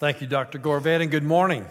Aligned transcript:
Thank 0.00 0.22
you, 0.22 0.26
Dr. 0.26 0.58
Gorvet, 0.58 1.02
and 1.02 1.10
good 1.10 1.24
morning. 1.24 1.66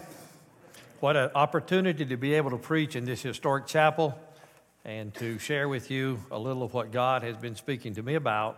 What 1.00 1.16
an 1.16 1.32
opportunity 1.34 2.06
to 2.06 2.16
be 2.16 2.34
able 2.34 2.50
to 2.50 2.58
preach 2.58 2.94
in 2.94 3.04
this 3.04 3.20
historic 3.20 3.66
chapel 3.66 4.16
and 4.84 5.12
to 5.14 5.40
share 5.40 5.68
with 5.68 5.90
you 5.90 6.20
a 6.30 6.38
little 6.38 6.62
of 6.62 6.72
what 6.72 6.92
God 6.92 7.24
has 7.24 7.36
been 7.36 7.56
speaking 7.56 7.94
to 7.94 8.04
me 8.04 8.14
about. 8.14 8.56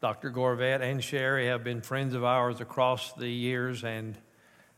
Dr. 0.00 0.30
Gorvet 0.30 0.80
and 0.80 1.04
Sherry 1.04 1.48
have 1.48 1.62
been 1.62 1.82
friends 1.82 2.14
of 2.14 2.24
ours 2.24 2.62
across 2.62 3.12
the 3.12 3.28
years, 3.28 3.84
and 3.84 4.16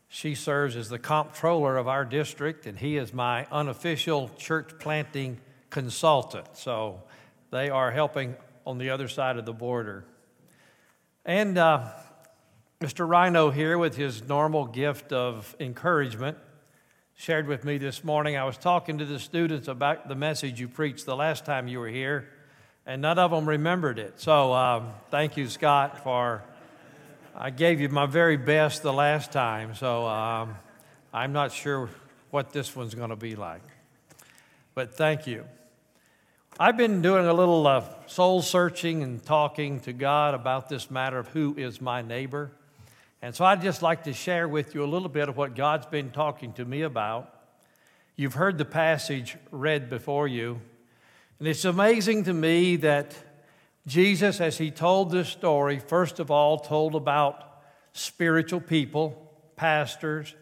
she 0.09 0.35
serves 0.35 0.75
as 0.75 0.89
the 0.89 0.99
comptroller 0.99 1.77
of 1.77 1.87
our 1.87 2.03
district, 2.03 2.65
and 2.65 2.77
he 2.77 2.97
is 2.97 3.13
my 3.13 3.47
unofficial 3.49 4.29
church 4.37 4.77
planting 4.77 5.39
consultant. 5.69 6.47
So 6.57 7.01
they 7.51 7.69
are 7.69 7.91
helping 7.91 8.35
on 8.65 8.77
the 8.77 8.89
other 8.89 9.07
side 9.07 9.37
of 9.37 9.45
the 9.45 9.53
border. 9.53 10.03
And 11.23 11.57
uh, 11.57 11.91
Mr. 12.79 13.09
Rhino 13.09 13.49
here, 13.49 13.75
with 13.75 13.95
his 13.95 14.27
normal 14.27 14.67
gift 14.67 15.11
of 15.11 15.55
encouragement, 15.59 16.37
shared 17.15 17.47
with 17.47 17.65
me 17.65 17.79
this 17.79 18.03
morning. 18.03 18.37
I 18.37 18.43
was 18.43 18.55
talking 18.55 18.99
to 18.99 19.05
the 19.05 19.17
students 19.17 19.67
about 19.67 20.07
the 20.07 20.13
message 20.13 20.59
you 20.59 20.67
preached 20.67 21.07
the 21.07 21.15
last 21.15 21.43
time 21.43 21.67
you 21.67 21.79
were 21.79 21.87
here, 21.87 22.29
and 22.85 23.01
none 23.01 23.17
of 23.17 23.31
them 23.31 23.49
remembered 23.49 23.97
it. 23.97 24.19
So 24.19 24.53
um, 24.53 24.91
thank 25.09 25.37
you, 25.37 25.49
Scott, 25.49 26.03
for. 26.03 26.43
I 27.35 27.49
gave 27.49 27.81
you 27.81 27.89
my 27.89 28.05
very 28.05 28.37
best 28.37 28.83
the 28.83 28.93
last 28.93 29.31
time, 29.31 29.73
so 29.73 30.05
um, 30.05 30.55
I'm 31.11 31.33
not 31.33 31.51
sure 31.51 31.89
what 32.29 32.53
this 32.53 32.75
one's 32.75 32.93
going 32.93 33.09
to 33.09 33.15
be 33.15 33.35
like. 33.35 33.63
But 34.75 34.93
thank 34.93 35.25
you. 35.25 35.45
I've 36.59 36.77
been 36.77 37.01
doing 37.01 37.25
a 37.25 37.33
little 37.33 37.65
uh, 37.65 37.85
soul 38.05 38.43
searching 38.43 39.01
and 39.01 39.23
talking 39.23 39.79
to 39.79 39.93
God 39.93 40.35
about 40.35 40.69
this 40.69 40.91
matter 40.91 41.17
of 41.17 41.29
who 41.29 41.55
is 41.57 41.81
my 41.81 42.03
neighbor. 42.03 42.51
And 43.21 43.33
so 43.33 43.45
I'd 43.45 43.61
just 43.61 43.81
like 43.81 44.03
to 44.03 44.13
share 44.13 44.47
with 44.47 44.75
you 44.75 44.83
a 44.83 44.85
little 44.85 45.09
bit 45.09 45.27
of 45.27 45.37
what 45.37 45.55
God's 45.55 45.87
been 45.87 46.11
talking 46.11 46.53
to 46.53 46.65
me 46.65 46.83
about. 46.83 47.33
You've 48.15 48.35
heard 48.35 48.57
the 48.57 48.65
passage 48.65 49.37
read 49.51 49.89
before 49.89 50.27
you. 50.27 50.61
And 51.39 51.47
it's 51.47 51.65
amazing 51.65 52.25
to 52.25 52.33
me 52.33 52.75
that 52.77 53.15
Jesus, 53.87 54.39
as 54.39 54.57
he 54.57 54.69
told 54.69 55.11
this 55.11 55.29
story, 55.29 55.79
first 55.79 56.19
of 56.19 56.29
all 56.29 56.59
told 56.59 56.93
about 56.93 57.61
spiritual 57.93 58.59
people, 58.59 59.31
pastors, 59.55 60.35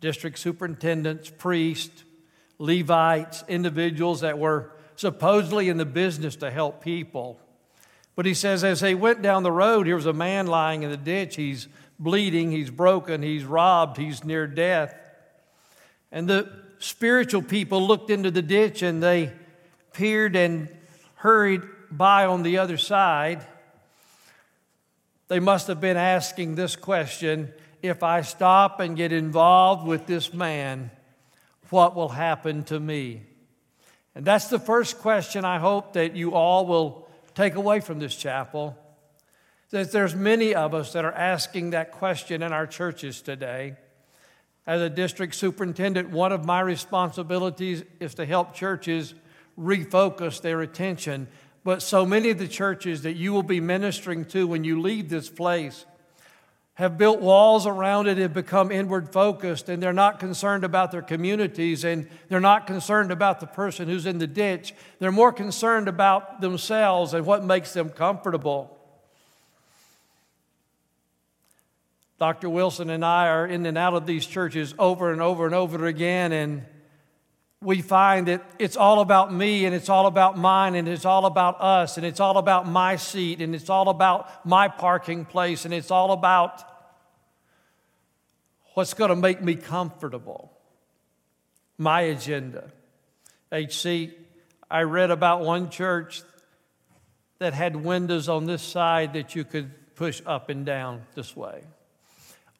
district 0.00 0.38
superintendents, 0.38 1.30
priests, 1.36 2.04
Levites, 2.58 3.42
individuals 3.48 4.20
that 4.20 4.38
were 4.38 4.72
supposedly 4.94 5.70
in 5.70 5.78
the 5.78 5.86
business 5.86 6.36
to 6.36 6.50
help 6.50 6.84
people. 6.84 7.40
But 8.14 8.26
he 8.26 8.34
says, 8.34 8.62
as 8.64 8.80
they 8.80 8.94
went 8.94 9.22
down 9.22 9.44
the 9.44 9.50
road, 9.50 9.86
here 9.86 9.96
was 9.96 10.04
a 10.04 10.12
man 10.12 10.46
lying 10.46 10.82
in 10.82 10.90
the 10.90 10.98
ditch. 10.98 11.36
He's 11.36 11.68
bleeding, 12.00 12.50
he's 12.50 12.70
broken, 12.70 13.22
he's 13.22 13.44
robbed, 13.44 13.98
he's 13.98 14.24
near 14.24 14.46
death. 14.46 14.94
And 16.10 16.26
the 16.26 16.50
spiritual 16.78 17.42
people 17.42 17.86
looked 17.86 18.10
into 18.10 18.30
the 18.30 18.42
ditch 18.42 18.82
and 18.82 19.02
they 19.02 19.32
peered 19.92 20.34
and 20.34 20.68
hurried 21.16 21.62
by 21.90 22.24
on 22.24 22.42
the 22.42 22.58
other 22.58 22.78
side. 22.78 23.46
They 25.28 25.38
must 25.38 25.68
have 25.68 25.80
been 25.80 25.98
asking 25.98 26.54
this 26.54 26.74
question 26.74 27.52
if 27.82 28.02
I 28.02 28.22
stop 28.22 28.80
and 28.80 28.96
get 28.96 29.12
involved 29.12 29.86
with 29.86 30.06
this 30.06 30.32
man, 30.32 30.90
what 31.68 31.94
will 31.94 32.08
happen 32.08 32.64
to 32.64 32.80
me? 32.80 33.22
And 34.14 34.24
that's 34.24 34.48
the 34.48 34.58
first 34.58 34.98
question 34.98 35.44
I 35.44 35.58
hope 35.58 35.92
that 35.92 36.16
you 36.16 36.34
all 36.34 36.66
will 36.66 37.08
take 37.34 37.54
away 37.54 37.80
from 37.80 37.98
this 37.98 38.16
chapel 38.16 38.76
that 39.70 39.92
there's 39.92 40.14
many 40.14 40.54
of 40.54 40.74
us 40.74 40.92
that 40.92 41.04
are 41.04 41.12
asking 41.12 41.70
that 41.70 41.92
question 41.92 42.42
in 42.42 42.52
our 42.52 42.66
churches 42.66 43.22
today. 43.22 43.76
As 44.66 44.82
a 44.82 44.90
district 44.90 45.34
superintendent, 45.34 46.10
one 46.10 46.32
of 46.32 46.44
my 46.44 46.60
responsibilities 46.60 47.82
is 47.98 48.14
to 48.14 48.26
help 48.26 48.54
churches 48.54 49.14
refocus 49.58 50.40
their 50.40 50.60
attention. 50.60 51.28
But 51.64 51.82
so 51.82 52.04
many 52.04 52.30
of 52.30 52.38
the 52.38 52.48
churches 52.48 53.02
that 53.02 53.14
you 53.14 53.32
will 53.32 53.42
be 53.42 53.60
ministering 53.60 54.24
to 54.26 54.46
when 54.46 54.64
you 54.64 54.80
leave 54.80 55.08
this 55.08 55.28
place 55.28 55.84
have 56.74 56.96
built 56.96 57.20
walls 57.20 57.66
around 57.66 58.06
it, 58.06 58.18
and 58.18 58.32
become 58.32 58.72
inward 58.72 59.12
focused, 59.12 59.68
and 59.68 59.82
they're 59.82 59.92
not 59.92 60.18
concerned 60.18 60.64
about 60.64 60.90
their 60.90 61.02
communities 61.02 61.84
and 61.84 62.08
they're 62.28 62.40
not 62.40 62.66
concerned 62.66 63.12
about 63.12 63.38
the 63.38 63.46
person 63.46 63.86
who's 63.86 64.06
in 64.06 64.16
the 64.16 64.26
ditch. 64.26 64.74
They're 64.98 65.12
more 65.12 65.30
concerned 65.32 65.88
about 65.88 66.40
themselves 66.40 67.12
and 67.12 67.26
what 67.26 67.44
makes 67.44 67.74
them 67.74 67.90
comfortable. 67.90 68.79
Dr. 72.20 72.50
Wilson 72.50 72.90
and 72.90 73.02
I 73.02 73.28
are 73.28 73.46
in 73.46 73.64
and 73.64 73.78
out 73.78 73.94
of 73.94 74.04
these 74.04 74.26
churches 74.26 74.74
over 74.78 75.10
and 75.10 75.22
over 75.22 75.46
and 75.46 75.54
over 75.54 75.86
again, 75.86 76.32
and 76.32 76.66
we 77.62 77.80
find 77.80 78.28
that 78.28 78.44
it's 78.58 78.76
all 78.76 79.00
about 79.00 79.32
me 79.32 79.64
and 79.64 79.74
it's 79.74 79.88
all 79.88 80.06
about 80.06 80.36
mine 80.36 80.74
and 80.74 80.86
it's 80.86 81.06
all 81.06 81.24
about 81.24 81.62
us 81.62 81.96
and 81.96 82.04
it's 82.04 82.20
all 82.20 82.36
about 82.36 82.68
my 82.68 82.96
seat 82.96 83.40
and 83.40 83.54
it's 83.54 83.70
all 83.70 83.88
about 83.88 84.46
my 84.46 84.68
parking 84.68 85.24
place 85.24 85.64
and 85.64 85.72
it's 85.72 85.90
all 85.90 86.12
about 86.12 86.62
what's 88.74 88.92
going 88.92 89.08
to 89.08 89.16
make 89.16 89.42
me 89.42 89.54
comfortable, 89.54 90.52
my 91.78 92.02
agenda. 92.02 92.70
HC, 93.50 94.10
I 94.70 94.82
read 94.82 95.10
about 95.10 95.40
one 95.40 95.70
church 95.70 96.22
that 97.38 97.54
had 97.54 97.76
windows 97.76 98.28
on 98.28 98.44
this 98.44 98.62
side 98.62 99.14
that 99.14 99.34
you 99.34 99.44
could 99.44 99.94
push 99.94 100.20
up 100.26 100.50
and 100.50 100.66
down 100.66 101.02
this 101.14 101.34
way. 101.34 101.62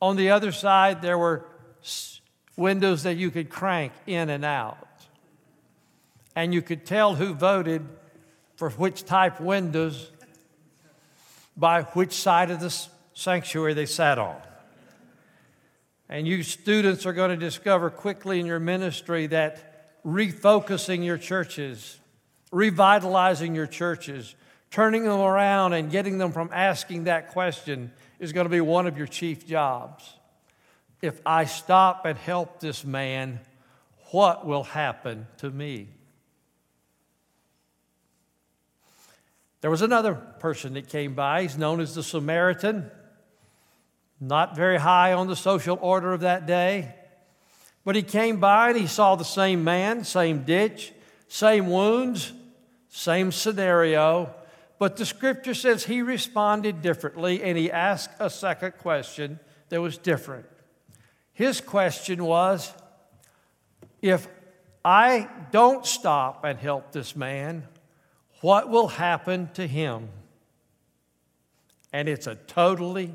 On 0.00 0.16
the 0.16 0.30
other 0.30 0.52
side, 0.52 1.02
there 1.02 1.18
were 1.18 1.44
windows 2.56 3.02
that 3.02 3.16
you 3.16 3.30
could 3.30 3.50
crank 3.50 3.92
in 4.06 4.30
and 4.30 4.44
out. 4.44 4.88
And 6.34 6.54
you 6.54 6.62
could 6.62 6.86
tell 6.86 7.14
who 7.14 7.34
voted 7.34 7.86
for 8.56 8.70
which 8.70 9.04
type 9.04 9.40
windows 9.40 10.10
by 11.56 11.82
which 11.82 12.12
side 12.12 12.50
of 12.50 12.60
the 12.60 12.74
sanctuary 13.14 13.74
they 13.74 13.86
sat 13.86 14.18
on. 14.18 14.40
And 16.08 16.26
you 16.26 16.42
students 16.42 17.06
are 17.06 17.12
going 17.12 17.30
to 17.30 17.36
discover 17.36 17.90
quickly 17.90 18.40
in 18.40 18.46
your 18.46 18.58
ministry 18.58 19.26
that 19.28 20.02
refocusing 20.04 21.04
your 21.04 21.18
churches, 21.18 21.98
revitalizing 22.50 23.54
your 23.54 23.66
churches, 23.66 24.34
turning 24.70 25.04
them 25.04 25.20
around 25.20 25.72
and 25.72 25.90
getting 25.90 26.18
them 26.18 26.32
from 26.32 26.50
asking 26.52 27.04
that 27.04 27.30
question 27.30 27.92
is 28.18 28.32
going 28.32 28.44
to 28.44 28.50
be 28.50 28.60
one 28.60 28.86
of 28.86 28.96
your 28.96 29.06
chief 29.06 29.46
jobs. 29.46 30.14
If 31.02 31.20
I 31.24 31.44
stop 31.44 32.04
and 32.04 32.18
help 32.18 32.60
this 32.60 32.84
man, 32.84 33.40
what 34.10 34.46
will 34.46 34.64
happen 34.64 35.26
to 35.38 35.50
me? 35.50 35.88
There 39.60 39.70
was 39.70 39.82
another 39.82 40.14
person 40.14 40.74
that 40.74 40.88
came 40.88 41.14
by. 41.14 41.42
He's 41.42 41.58
known 41.58 41.80
as 41.80 41.94
the 41.94 42.02
Samaritan. 42.02 42.90
Not 44.20 44.56
very 44.56 44.78
high 44.78 45.12
on 45.12 45.26
the 45.26 45.36
social 45.36 45.78
order 45.80 46.12
of 46.12 46.20
that 46.20 46.46
day. 46.46 46.94
But 47.84 47.96
he 47.96 48.02
came 48.02 48.40
by 48.40 48.70
and 48.70 48.78
he 48.78 48.86
saw 48.86 49.16
the 49.16 49.24
same 49.24 49.64
man, 49.64 50.04
same 50.04 50.44
ditch, 50.44 50.92
same 51.28 51.68
wounds, 51.68 52.32
same 52.88 53.32
scenario, 53.32 54.34
but 54.80 54.96
the 54.96 55.04
scripture 55.04 55.52
says 55.52 55.84
he 55.84 56.00
responded 56.00 56.80
differently 56.80 57.42
and 57.42 57.58
he 57.58 57.70
asked 57.70 58.12
a 58.18 58.30
second 58.30 58.72
question 58.78 59.38
that 59.68 59.78
was 59.78 59.98
different. 59.98 60.46
His 61.34 61.60
question 61.60 62.24
was 62.24 62.72
if 64.00 64.26
I 64.82 65.28
don't 65.52 65.84
stop 65.84 66.44
and 66.44 66.58
help 66.58 66.92
this 66.92 67.14
man, 67.14 67.68
what 68.40 68.70
will 68.70 68.88
happen 68.88 69.50
to 69.52 69.66
him? 69.66 70.08
And 71.92 72.08
it's 72.08 72.26
a 72.26 72.36
totally 72.36 73.14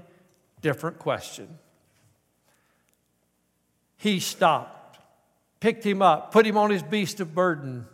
different 0.61 0.99
question. 0.99 1.57
He 3.97 4.19
stopped, 4.19 4.99
picked 5.59 5.83
him 5.83 6.03
up, 6.03 6.31
put 6.31 6.45
him 6.45 6.57
on 6.57 6.69
his 6.69 6.83
beast 6.83 7.19
of 7.21 7.33
burden, 7.33 7.87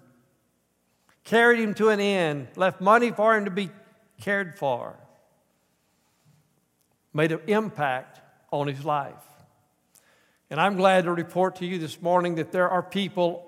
carried 1.23 1.59
him 1.59 1.73
to 1.75 1.89
an 1.89 1.99
inn, 1.99 2.47
left 2.55 2.81
money 2.81 3.11
for 3.11 3.35
him 3.35 3.45
to 3.45 3.51
be 3.51 3.69
cared 4.19 4.57
for, 4.57 4.95
made 7.13 7.31
an 7.31 7.41
impact 7.47 8.21
on 8.51 8.67
his 8.67 8.83
life. 8.85 9.13
And 10.49 10.59
I'm 10.59 10.75
glad 10.75 11.05
to 11.05 11.13
report 11.13 11.57
to 11.57 11.65
you 11.65 11.79
this 11.79 12.01
morning 12.01 12.35
that 12.35 12.51
there 12.51 12.69
are 12.69 12.83
people 12.83 13.47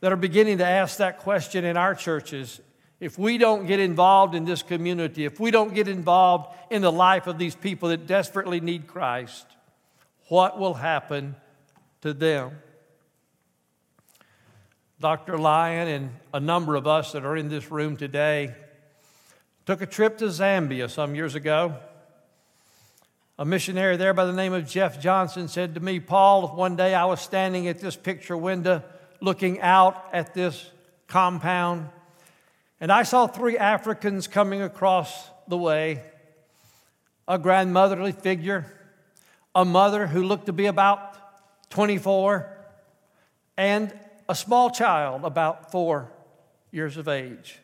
that 0.00 0.12
are 0.12 0.16
beginning 0.16 0.58
to 0.58 0.66
ask 0.66 0.98
that 0.98 1.18
question 1.18 1.64
in 1.64 1.76
our 1.76 1.94
churches. 1.94 2.60
If 3.00 3.18
we 3.18 3.38
don't 3.38 3.66
get 3.66 3.80
involved 3.80 4.34
in 4.34 4.44
this 4.44 4.62
community, 4.62 5.24
if 5.24 5.40
we 5.40 5.50
don't 5.50 5.74
get 5.74 5.88
involved 5.88 6.54
in 6.70 6.82
the 6.82 6.92
life 6.92 7.26
of 7.26 7.38
these 7.38 7.54
people 7.54 7.88
that 7.88 8.06
desperately 8.06 8.60
need 8.60 8.86
Christ, 8.86 9.46
what 10.28 10.58
will 10.58 10.74
happen 10.74 11.36
to 12.02 12.12
them? 12.12 12.58
Dr. 14.98 15.36
Lyon 15.36 15.88
and 15.88 16.10
a 16.32 16.40
number 16.40 16.74
of 16.74 16.86
us 16.86 17.12
that 17.12 17.22
are 17.22 17.36
in 17.36 17.50
this 17.50 17.70
room 17.70 17.98
today 17.98 18.54
took 19.66 19.82
a 19.82 19.86
trip 19.86 20.16
to 20.18 20.26
Zambia 20.26 20.88
some 20.88 21.14
years 21.14 21.34
ago. 21.34 21.76
A 23.38 23.44
missionary 23.44 23.98
there 23.98 24.14
by 24.14 24.24
the 24.24 24.32
name 24.32 24.54
of 24.54 24.66
Jeff 24.66 24.98
Johnson 24.98 25.48
said 25.48 25.74
to 25.74 25.80
me, 25.80 26.00
Paul, 26.00 26.48
one 26.56 26.76
day 26.76 26.94
I 26.94 27.04
was 27.04 27.20
standing 27.20 27.68
at 27.68 27.78
this 27.78 27.94
picture 27.94 28.38
window 28.38 28.82
looking 29.20 29.60
out 29.60 30.02
at 30.14 30.32
this 30.32 30.70
compound, 31.08 31.90
and 32.80 32.90
I 32.90 33.02
saw 33.02 33.26
three 33.26 33.58
Africans 33.58 34.26
coming 34.26 34.62
across 34.62 35.28
the 35.46 35.58
way 35.58 36.02
a 37.28 37.38
grandmotherly 37.38 38.12
figure, 38.12 38.64
a 39.54 39.64
mother 39.66 40.06
who 40.06 40.22
looked 40.22 40.46
to 40.46 40.54
be 40.54 40.64
about 40.64 41.68
24, 41.68 42.50
and 43.58 43.92
a 44.28 44.34
small 44.34 44.70
child 44.70 45.24
about 45.24 45.70
four 45.70 46.10
years 46.70 46.96
of 46.96 47.08
age. 47.08 47.58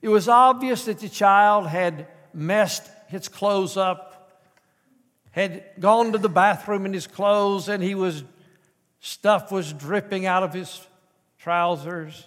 It 0.00 0.08
was 0.08 0.28
obvious 0.28 0.84
that 0.84 1.00
the 1.00 1.08
child 1.08 1.66
had 1.66 2.06
messed 2.32 2.88
his 3.08 3.28
clothes 3.28 3.76
up, 3.76 4.40
had 5.30 5.64
gone 5.80 6.12
to 6.12 6.18
the 6.18 6.28
bathroom 6.28 6.86
in 6.86 6.92
his 6.92 7.06
clothes, 7.06 7.68
and 7.68 7.82
he 7.82 7.94
was 7.94 8.24
stuff 9.00 9.52
was 9.52 9.72
dripping 9.72 10.26
out 10.26 10.42
of 10.42 10.52
his 10.52 10.86
trousers. 11.38 12.26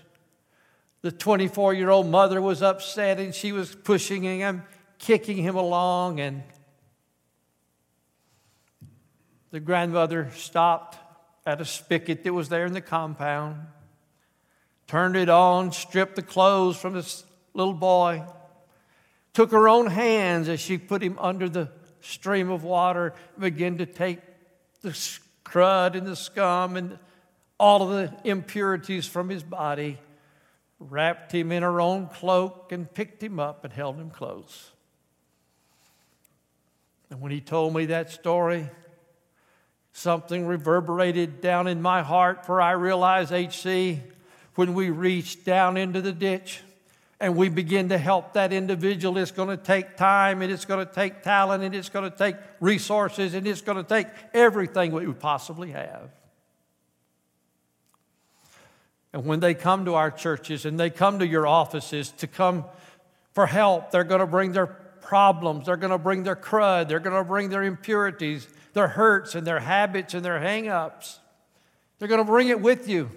The 1.02 1.12
24 1.12 1.74
year 1.74 1.90
old 1.90 2.08
mother 2.08 2.42
was 2.42 2.62
upset 2.62 3.20
and 3.20 3.34
she 3.34 3.52
was 3.52 3.74
pushing 3.74 4.24
him, 4.24 4.64
kicking 5.00 5.38
him 5.38 5.56
along, 5.56 6.20
and 6.20 6.44
the 9.52 9.60
grandmother 9.60 10.30
stopped 10.36 10.98
at 11.46 11.62
a 11.62 11.66
spigot 11.66 12.24
that 12.24 12.34
was 12.34 12.50
there 12.50 12.66
in 12.66 12.74
the 12.74 12.82
compound, 12.82 13.58
turned 14.88 15.16
it 15.16 15.30
on, 15.30 15.72
stripped 15.72 16.16
the 16.16 16.22
clothes 16.22 16.78
from 16.78 16.94
this 16.94 17.24
little 17.54 17.74
boy, 17.74 18.24
took 19.34 19.52
her 19.52 19.68
own 19.68 19.88
hands 19.88 20.50
as 20.50 20.60
she 20.60 20.78
put 20.78 21.02
him 21.02 21.18
under 21.20 21.50
the 21.50 21.70
stream 22.02 22.50
of 22.50 22.64
water, 22.64 23.14
began 23.40 23.78
to 23.78 23.86
take 23.86 24.20
the 24.82 24.90
crud 25.44 25.96
and 25.96 26.06
the 26.06 26.16
scum 26.16 26.76
and 26.76 26.98
all 27.60 27.84
of 27.84 27.90
the 27.90 28.30
impurities 28.30 29.08
from 29.08 29.30
his 29.30 29.44
body, 29.44 30.00
wrapped 30.80 31.32
him 31.32 31.52
in 31.52 31.62
her 31.62 31.80
own 31.80 32.08
cloak, 32.08 32.72
and 32.72 32.92
picked 32.92 33.22
him 33.22 33.40
up 33.40 33.64
and 33.64 33.72
held 33.72 33.98
him 33.98 34.10
close. 34.10 34.72
And 37.12 37.22
when 37.22 37.32
he 37.32 37.42
told 37.42 37.76
me 37.76 37.86
that 37.88 38.10
story, 38.10 38.68
something 39.94 40.48
reverberated 40.48 41.42
down 41.42 41.68
in 41.68 41.82
my 41.82 42.02
heart, 42.02 42.46
for 42.46 42.62
I 42.62 42.72
realized, 42.72 43.32
HC, 43.32 44.00
when 44.56 44.74
we 44.74 44.90
reach 44.90 45.44
down 45.44 45.78
into 45.78 46.02
the 46.02 46.12
ditch, 46.12 46.62
and 47.22 47.36
we 47.36 47.50
begin 47.50 47.90
to 47.90 48.00
help 48.00 48.34
that 48.34 48.52
individual, 48.52 49.16
it's 49.20 49.30
going 49.30 49.56
to 49.56 49.64
take 49.64 49.96
time 49.96 50.42
and 50.42 50.52
it's 50.52 50.66
going 50.66 50.86
to 50.86 50.92
take 50.92 51.22
talent 51.22 51.64
and 51.64 51.76
it's 51.76 51.88
going 51.88 52.10
to 52.10 52.18
take 52.18 52.36
resources 52.60 53.36
and 53.36 53.46
it's 53.46 53.62
going 53.62 53.78
to 53.78 53.84
take 53.84 54.08
everything 54.34 54.92
we 54.92 55.06
possibly 55.14 55.70
have. 55.70 56.10
And 59.14 59.24
when 59.26 59.40
they 59.40 59.54
come 59.54 59.86
to 59.86 59.94
our 59.94 60.10
churches 60.10 60.66
and 60.66 60.80
they 60.80 60.90
come 60.90 61.20
to 61.20 61.28
your 61.28 61.46
offices 61.46 62.10
to 62.18 62.28
come 62.28 62.66
for 63.34 63.46
help, 63.46 63.92
they're 63.92 64.04
going 64.04 64.22
to 64.22 64.28
bring 64.28 64.54
their 64.54 64.68
problems, 65.12 65.66
they're 65.66 65.76
going 65.76 65.92
to 65.92 65.98
bring 65.98 66.24
their 66.24 66.38
crud, 66.38 66.88
they're 66.88 67.02
going 67.02 67.18
to 67.18 67.24
bring 67.26 67.50
their 67.50 67.64
impurities, 67.64 68.48
their 68.72 68.88
hurts 68.88 69.36
and 69.36 69.46
their 69.46 69.60
habits 69.60 70.14
and 70.14 70.24
their 70.24 70.40
hang 70.40 70.70
ups. 70.70 71.20
They're 72.00 72.08
going 72.08 72.22
to 72.22 72.32
bring 72.32 72.48
it 72.48 72.62
with 72.62 72.88
you. 72.88 73.12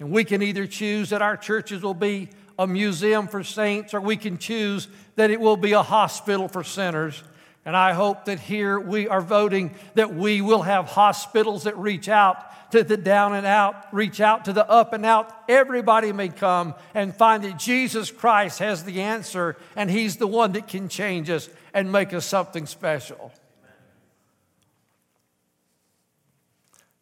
And 0.00 0.10
we 0.10 0.24
can 0.24 0.42
either 0.42 0.66
choose 0.66 1.10
that 1.10 1.22
our 1.22 1.36
churches 1.36 1.84
will 1.84 1.94
be 1.94 2.30
a 2.58 2.66
museum 2.66 3.28
for 3.28 3.44
saints, 3.44 3.94
or 3.94 4.00
we 4.00 4.16
can 4.16 4.38
choose 4.38 4.88
that 5.14 5.30
it 5.30 5.40
will 5.40 5.56
be 5.56 5.70
a 5.70 5.84
hospital 5.84 6.48
for 6.48 6.64
sinners. 6.64 7.22
And 7.64 7.76
I 7.76 7.92
hope 7.92 8.24
that 8.24 8.40
here 8.40 8.80
we 8.80 9.06
are 9.06 9.20
voting 9.20 9.74
that 9.94 10.14
we 10.14 10.40
will 10.40 10.62
have 10.62 10.86
hospitals 10.86 11.64
that 11.64 11.76
reach 11.76 12.08
out 12.08 12.46
to 12.72 12.82
the 12.82 12.96
down 12.96 13.34
and 13.34 13.46
out, 13.46 13.92
reach 13.92 14.20
out 14.20 14.46
to 14.46 14.52
the 14.52 14.68
up 14.68 14.92
and 14.92 15.04
out. 15.04 15.34
Everybody 15.48 16.12
may 16.12 16.28
come 16.28 16.74
and 16.94 17.14
find 17.14 17.44
that 17.44 17.58
Jesus 17.58 18.10
Christ 18.10 18.60
has 18.60 18.84
the 18.84 19.02
answer 19.02 19.56
and 19.76 19.90
He's 19.90 20.16
the 20.16 20.26
one 20.26 20.52
that 20.52 20.68
can 20.68 20.88
change 20.88 21.28
us 21.28 21.48
and 21.74 21.92
make 21.92 22.14
us 22.14 22.24
something 22.24 22.66
special. 22.66 23.32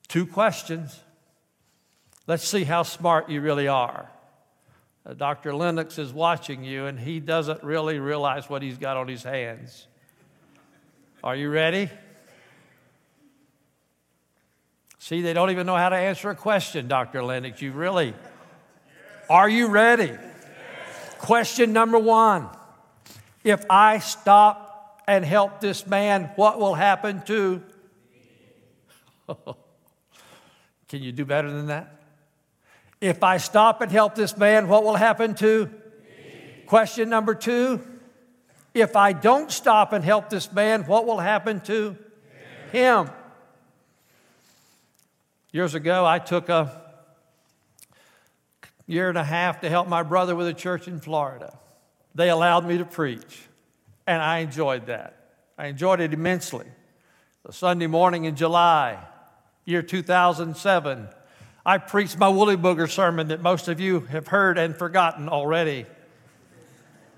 Two 0.09 0.27
questions. 0.27 0.99
Let's 2.27 2.47
see 2.47 2.65
how 2.65 2.83
smart 2.83 3.29
you 3.29 3.41
really 3.41 3.69
are. 3.69 4.11
Uh, 5.05 5.15
Dr. 5.15 5.55
Lennox 5.55 5.99
is 5.99 6.13
watching 6.13 6.65
you 6.65 6.87
and 6.87 6.99
he 6.99 7.21
doesn't 7.21 7.63
really 7.63 7.99
realize 7.99 8.49
what 8.51 8.63
he's 8.63 8.79
got 8.79 8.97
on 8.97 9.07
his 9.07 9.23
hands. 9.23 9.87
Are 11.25 11.35
you 11.35 11.51
ready? 11.51 11.91
See, 15.01 15.21
they 15.21 15.33
don't 15.33 15.51
even 15.51 15.67
know 15.67 15.75
how 15.75 15.89
to 15.89 15.97
answer 15.97 16.31
a 16.31 16.37
question, 16.37 16.87
Dr. 16.87 17.25
Lennox. 17.25 17.61
You 17.61 17.73
really. 17.73 18.15
Are 19.29 19.49
you 19.49 19.67
ready? 19.67 20.13
Question 21.19 21.73
number 21.73 21.99
one 21.99 22.49
If 23.43 23.65
I 23.69 23.99
stop 23.99 25.03
and 25.09 25.25
help 25.25 25.61
this 25.61 25.89
man, 25.89 26.31
what 26.37 26.61
will 26.61 26.75
happen 26.75 27.23
to? 27.23 27.63
Can 30.89 31.03
you 31.03 31.11
do 31.11 31.25
better 31.25 31.51
than 31.51 31.67
that? 31.67 32.01
If 33.01 33.25
I 33.25 33.39
stop 33.39 33.81
and 33.81 33.91
help 33.91 34.15
this 34.15 34.37
man, 34.37 34.69
what 34.69 34.85
will 34.85 34.97
happen 34.97 35.35
to? 35.37 35.69
Question 36.67 37.09
number 37.09 37.35
two 37.35 37.81
If 38.81 38.97
I 38.97 39.13
don't 39.13 39.51
stop 39.51 39.93
and 39.93 40.05
help 40.05 40.31
this 40.31 40.53
man, 40.53 40.85
what 40.85 41.07
will 41.07 41.19
happen 41.19 41.61
to 41.63 41.97
him? 42.73 43.11
Years 45.53 45.75
ago, 45.75 46.07
I 46.07 46.19
took 46.19 46.49
a 46.49 46.83
year 48.87 49.09
and 49.09 49.19
a 49.19 49.25
half 49.25 49.61
to 49.63 49.69
help 49.69 49.89
my 49.89 50.03
brother 50.03 50.37
with 50.37 50.47
a 50.47 50.55
church 50.55 50.87
in 50.87 51.01
Florida. 51.01 51.59
They 52.15 52.31
allowed 52.31 52.67
me 52.67 52.79
to 52.79 52.85
preach, 52.85 53.43
and 54.07 54.23
I 54.23 54.39
enjoyed 54.39 54.87
that. 54.87 55.15
I 55.57 55.67
enjoyed 55.67 56.01
it 56.01 56.13
immensely. 56.13 56.67
The 57.45 57.53
Sunday 57.53 57.87
morning 57.87 58.25
in 58.25 58.37
July, 58.37 58.99
year 59.65 59.83
2007, 59.83 61.09
I 61.67 61.79
preached 61.79 62.19
my 62.19 62.29
woolly 62.29 62.57
booger 62.57 62.89
sermon 62.89 63.29
that 63.29 63.43
most 63.43 63.69
of 63.69 63.81
you 63.81 64.01
have 64.01 64.29
heard 64.29 64.57
and 64.57 64.77
forgotten 64.77 65.29
already. 65.29 65.87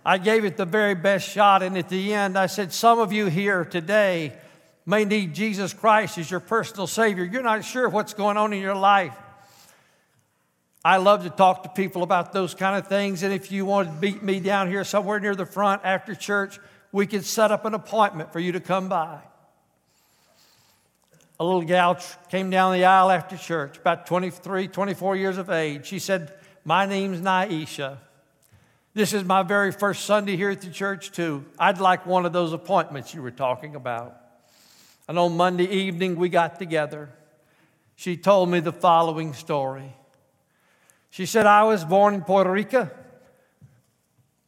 I 0.04 0.18
gave 0.18 0.44
it 0.44 0.56
the 0.56 0.64
very 0.64 0.94
best 0.94 1.28
shot, 1.28 1.62
and 1.62 1.76
at 1.76 1.88
the 1.88 2.14
end, 2.14 2.38
I 2.38 2.46
said, 2.46 2.72
Some 2.72 2.98
of 2.98 3.12
you 3.12 3.26
here 3.26 3.64
today 3.64 4.32
may 4.86 5.04
need 5.04 5.34
Jesus 5.34 5.74
Christ 5.74 6.18
as 6.18 6.30
your 6.30 6.40
personal 6.40 6.86
Savior. 6.86 7.24
You're 7.24 7.42
not 7.42 7.64
sure 7.64 7.88
what's 7.88 8.14
going 8.14 8.36
on 8.36 8.52
in 8.52 8.60
your 8.60 8.74
life. 8.74 9.14
I 10.82 10.96
love 10.96 11.24
to 11.24 11.30
talk 11.30 11.62
to 11.64 11.68
people 11.68 12.02
about 12.02 12.32
those 12.32 12.54
kind 12.54 12.76
of 12.76 12.88
things, 12.88 13.22
and 13.22 13.32
if 13.32 13.52
you 13.52 13.66
want 13.66 13.88
to 13.88 13.94
beat 13.94 14.22
me 14.22 14.40
down 14.40 14.68
here 14.68 14.84
somewhere 14.84 15.20
near 15.20 15.34
the 15.34 15.46
front 15.46 15.82
after 15.84 16.14
church, 16.14 16.58
we 16.92 17.06
can 17.06 17.22
set 17.22 17.52
up 17.52 17.64
an 17.66 17.74
appointment 17.74 18.32
for 18.32 18.40
you 18.40 18.52
to 18.52 18.60
come 18.60 18.88
by 18.88 19.20
a 21.40 21.44
little 21.44 21.62
gal 21.62 21.98
came 22.28 22.50
down 22.50 22.74
the 22.74 22.84
aisle 22.84 23.10
after 23.10 23.34
church, 23.34 23.78
about 23.78 24.06
23, 24.06 24.68
24 24.68 25.16
years 25.16 25.38
of 25.38 25.48
age. 25.48 25.86
She 25.86 25.98
said, 25.98 26.34
My 26.66 26.84
name's 26.84 27.22
Naisha. 27.22 27.96
This 28.92 29.12
is 29.12 29.22
my 29.22 29.44
very 29.44 29.70
first 29.70 30.04
Sunday 30.04 30.36
here 30.36 30.50
at 30.50 30.62
the 30.62 30.70
church, 30.70 31.12
too. 31.12 31.44
I'd 31.60 31.78
like 31.78 32.06
one 32.06 32.26
of 32.26 32.32
those 32.32 32.52
appointments 32.52 33.14
you 33.14 33.22
were 33.22 33.30
talking 33.30 33.76
about. 33.76 34.16
And 35.06 35.16
on 35.16 35.36
Monday 35.36 35.68
evening, 35.68 36.16
we 36.16 36.28
got 36.28 36.58
together. 36.58 37.08
She 37.94 38.16
told 38.16 38.48
me 38.48 38.58
the 38.58 38.72
following 38.72 39.32
story. 39.32 39.94
She 41.10 41.24
said, 41.24 41.46
I 41.46 41.62
was 41.64 41.84
born 41.84 42.14
in 42.14 42.22
Puerto 42.22 42.50
Rico. 42.50 42.90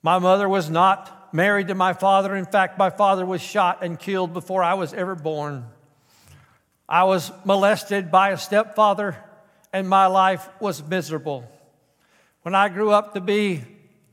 My 0.03 0.19
mother 0.19 0.49
was 0.49 0.69
not 0.69 1.33
married 1.33 1.69
to 1.69 1.77
my 1.77 1.93
father. 1.93 2.35
In 2.35 2.47
fact, 2.47 2.77
my 2.79 2.91
father 2.91 3.25
was 3.25 3.41
shot 3.41 3.85
and 3.85 3.97
killed 3.97 4.33
before 4.33 4.65
I 4.65 4.75
was 4.75 4.93
ever 4.93 5.15
born. 5.15 5.67
I 6.89 7.05
was 7.05 7.31
molested 7.45 8.11
by 8.11 8.31
a 8.31 8.37
stepfather, 8.37 9.17
and 9.73 9.89
my 9.89 10.07
life 10.07 10.49
was 10.59 10.83
miserable. 10.83 11.49
When 12.43 12.57
I 12.57 12.69
grew 12.69 12.91
up 12.91 13.15
to 13.15 13.21
be 13.21 13.65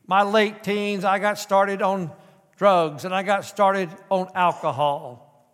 my 0.09 0.23
late 0.23 0.63
teens, 0.63 1.05
I 1.05 1.19
got 1.19 1.37
started 1.37 1.83
on 1.83 2.09
drugs 2.57 3.05
and 3.05 3.13
I 3.13 3.21
got 3.21 3.45
started 3.45 3.91
on 4.09 4.27
alcohol. 4.33 5.45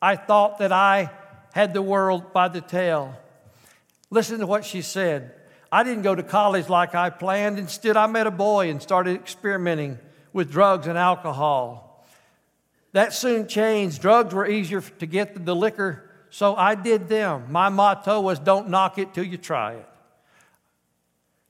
I 0.00 0.14
thought 0.14 0.58
that 0.60 0.70
I 0.70 1.10
had 1.52 1.74
the 1.74 1.82
world 1.82 2.32
by 2.32 2.46
the 2.46 2.60
tail. 2.60 3.16
Listen 4.08 4.38
to 4.38 4.46
what 4.46 4.64
she 4.64 4.80
said. 4.80 5.34
I 5.72 5.82
didn't 5.82 6.02
go 6.02 6.14
to 6.14 6.22
college 6.22 6.68
like 6.68 6.94
I 6.94 7.10
planned. 7.10 7.58
Instead, 7.58 7.96
I 7.96 8.06
met 8.06 8.28
a 8.28 8.30
boy 8.30 8.70
and 8.70 8.80
started 8.80 9.16
experimenting 9.16 9.98
with 10.32 10.52
drugs 10.52 10.86
and 10.86 10.96
alcohol. 10.96 12.06
That 12.92 13.12
soon 13.12 13.48
changed. 13.48 14.00
Drugs 14.00 14.32
were 14.32 14.46
easier 14.46 14.82
to 14.82 15.06
get 15.06 15.34
than 15.34 15.44
the 15.44 15.56
liquor 15.56 16.06
so 16.30 16.54
I 16.54 16.74
did 16.74 17.08
them. 17.08 17.46
My 17.50 17.70
motto 17.70 18.20
was 18.20 18.38
don't 18.38 18.68
knock 18.68 18.98
it 18.98 19.14
till 19.14 19.24
you 19.24 19.38
try 19.38 19.72
it. 19.72 19.88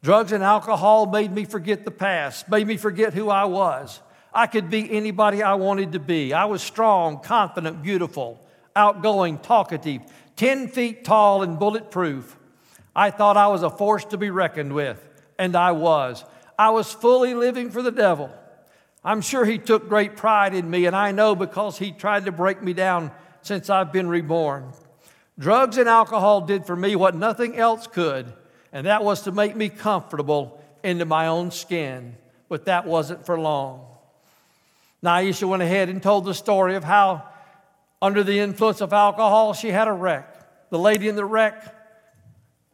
Drugs 0.06 0.30
and 0.30 0.44
alcohol 0.44 1.06
made 1.06 1.32
me 1.32 1.44
forget 1.44 1.84
the 1.84 1.90
past, 1.90 2.48
made 2.48 2.64
me 2.64 2.76
forget 2.76 3.12
who 3.12 3.28
I 3.28 3.46
was. 3.46 4.00
I 4.32 4.46
could 4.46 4.70
be 4.70 4.88
anybody 4.88 5.42
I 5.42 5.54
wanted 5.54 5.94
to 5.94 5.98
be. 5.98 6.32
I 6.32 6.44
was 6.44 6.62
strong, 6.62 7.18
confident, 7.18 7.82
beautiful. 7.82 8.40
outgoing, 8.76 9.38
talkative, 9.38 10.02
10 10.36 10.68
feet 10.68 11.04
tall, 11.04 11.42
and 11.42 11.58
bulletproof. 11.58 12.36
I 12.94 13.10
thought 13.10 13.36
I 13.36 13.48
was 13.48 13.64
a 13.64 13.68
force 13.68 14.04
to 14.04 14.16
be 14.16 14.30
reckoned 14.30 14.72
with, 14.72 15.04
and 15.40 15.56
I 15.56 15.72
was. 15.72 16.24
I 16.56 16.70
was 16.70 16.92
fully 16.92 17.34
living 17.34 17.72
for 17.72 17.82
the 17.82 17.90
devil. 17.90 18.30
I'm 19.04 19.22
sure 19.22 19.44
he 19.44 19.58
took 19.58 19.88
great 19.88 20.16
pride 20.16 20.54
in 20.54 20.70
me, 20.70 20.86
and 20.86 20.94
I 20.94 21.10
know 21.10 21.34
because 21.34 21.78
he 21.78 21.90
tried 21.90 22.26
to 22.26 22.32
break 22.32 22.62
me 22.62 22.74
down 22.74 23.10
since 23.42 23.68
I've 23.68 23.92
been 23.92 24.08
reborn. 24.08 24.72
Drugs 25.36 25.78
and 25.78 25.88
alcohol 25.88 26.42
did 26.42 26.64
for 26.64 26.76
me 26.76 26.94
what 26.94 27.16
nothing 27.16 27.56
else 27.56 27.88
could, 27.88 28.32
and 28.76 28.84
that 28.84 29.02
was 29.02 29.22
to 29.22 29.32
make 29.32 29.56
me 29.56 29.70
comfortable 29.70 30.62
into 30.84 31.06
my 31.06 31.28
own 31.28 31.50
skin. 31.50 32.14
But 32.50 32.66
that 32.66 32.86
wasn't 32.86 33.24
for 33.24 33.40
long. 33.40 33.86
Naisha 35.02 35.48
went 35.48 35.62
ahead 35.62 35.88
and 35.88 36.02
told 36.02 36.26
the 36.26 36.34
story 36.34 36.76
of 36.76 36.84
how, 36.84 37.26
under 38.02 38.22
the 38.22 38.38
influence 38.38 38.82
of 38.82 38.92
alcohol, 38.92 39.54
she 39.54 39.70
had 39.70 39.88
a 39.88 39.94
wreck. 39.94 40.68
The 40.68 40.78
lady 40.78 41.08
in 41.08 41.16
the 41.16 41.24
wreck 41.24 41.74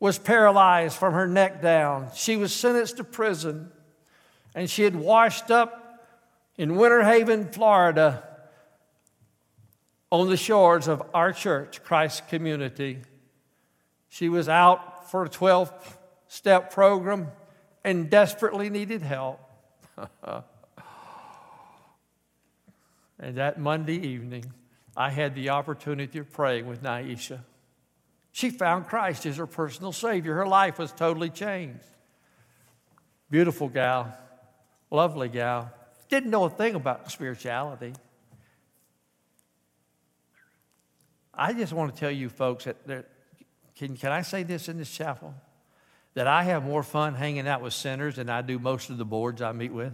was 0.00 0.18
paralyzed 0.18 0.96
from 0.96 1.14
her 1.14 1.28
neck 1.28 1.62
down. 1.62 2.08
She 2.16 2.36
was 2.36 2.52
sentenced 2.52 2.96
to 2.96 3.04
prison, 3.04 3.70
and 4.56 4.68
she 4.68 4.82
had 4.82 4.96
washed 4.96 5.52
up 5.52 6.04
in 6.58 6.74
Winter 6.74 7.04
Haven, 7.04 7.48
Florida, 7.52 8.24
on 10.10 10.28
the 10.28 10.36
shores 10.36 10.88
of 10.88 11.00
our 11.14 11.32
church, 11.32 11.80
Christ 11.84 12.26
Community. 12.26 12.98
She 14.08 14.28
was 14.28 14.48
out 14.48 14.91
for 15.10 15.24
a 15.24 15.28
12 15.28 15.98
step 16.28 16.72
program 16.72 17.28
and 17.84 18.08
desperately 18.10 18.70
needed 18.70 19.02
help. 19.02 19.40
And 23.22 23.36
that 23.36 23.58
Monday 23.58 24.04
evening, 24.08 24.52
I 24.96 25.10
had 25.10 25.36
the 25.36 25.50
opportunity 25.50 26.18
of 26.18 26.30
praying 26.32 26.66
with 26.66 26.82
Naisha. 26.82 27.38
She 28.32 28.50
found 28.50 28.88
Christ 28.88 29.24
as 29.26 29.36
her 29.36 29.46
personal 29.46 29.92
Savior. 29.92 30.34
Her 30.34 30.46
life 30.46 30.76
was 30.76 30.90
totally 30.90 31.30
changed. 31.30 31.84
Beautiful 33.30 33.68
gal, 33.68 34.12
lovely 34.90 35.28
gal. 35.28 35.70
Didn't 36.08 36.30
know 36.30 36.44
a 36.44 36.50
thing 36.50 36.74
about 36.74 37.10
spirituality. 37.12 37.94
I 41.32 41.52
just 41.52 41.72
want 41.72 41.94
to 41.94 42.00
tell 42.00 42.10
you 42.10 42.28
folks 42.28 42.64
that 42.64 42.86
there, 42.86 43.06
can, 43.82 43.96
can 43.96 44.12
I 44.12 44.22
say 44.22 44.44
this 44.44 44.68
in 44.68 44.78
this 44.78 44.88
chapel? 44.88 45.34
That 46.14 46.28
I 46.28 46.44
have 46.44 46.62
more 46.62 46.84
fun 46.84 47.16
hanging 47.16 47.48
out 47.48 47.62
with 47.62 47.74
sinners 47.74 48.14
than 48.14 48.30
I 48.30 48.40
do 48.40 48.60
most 48.60 48.90
of 48.90 48.96
the 48.96 49.04
boards 49.04 49.42
I 49.42 49.50
meet 49.50 49.72
with. 49.72 49.92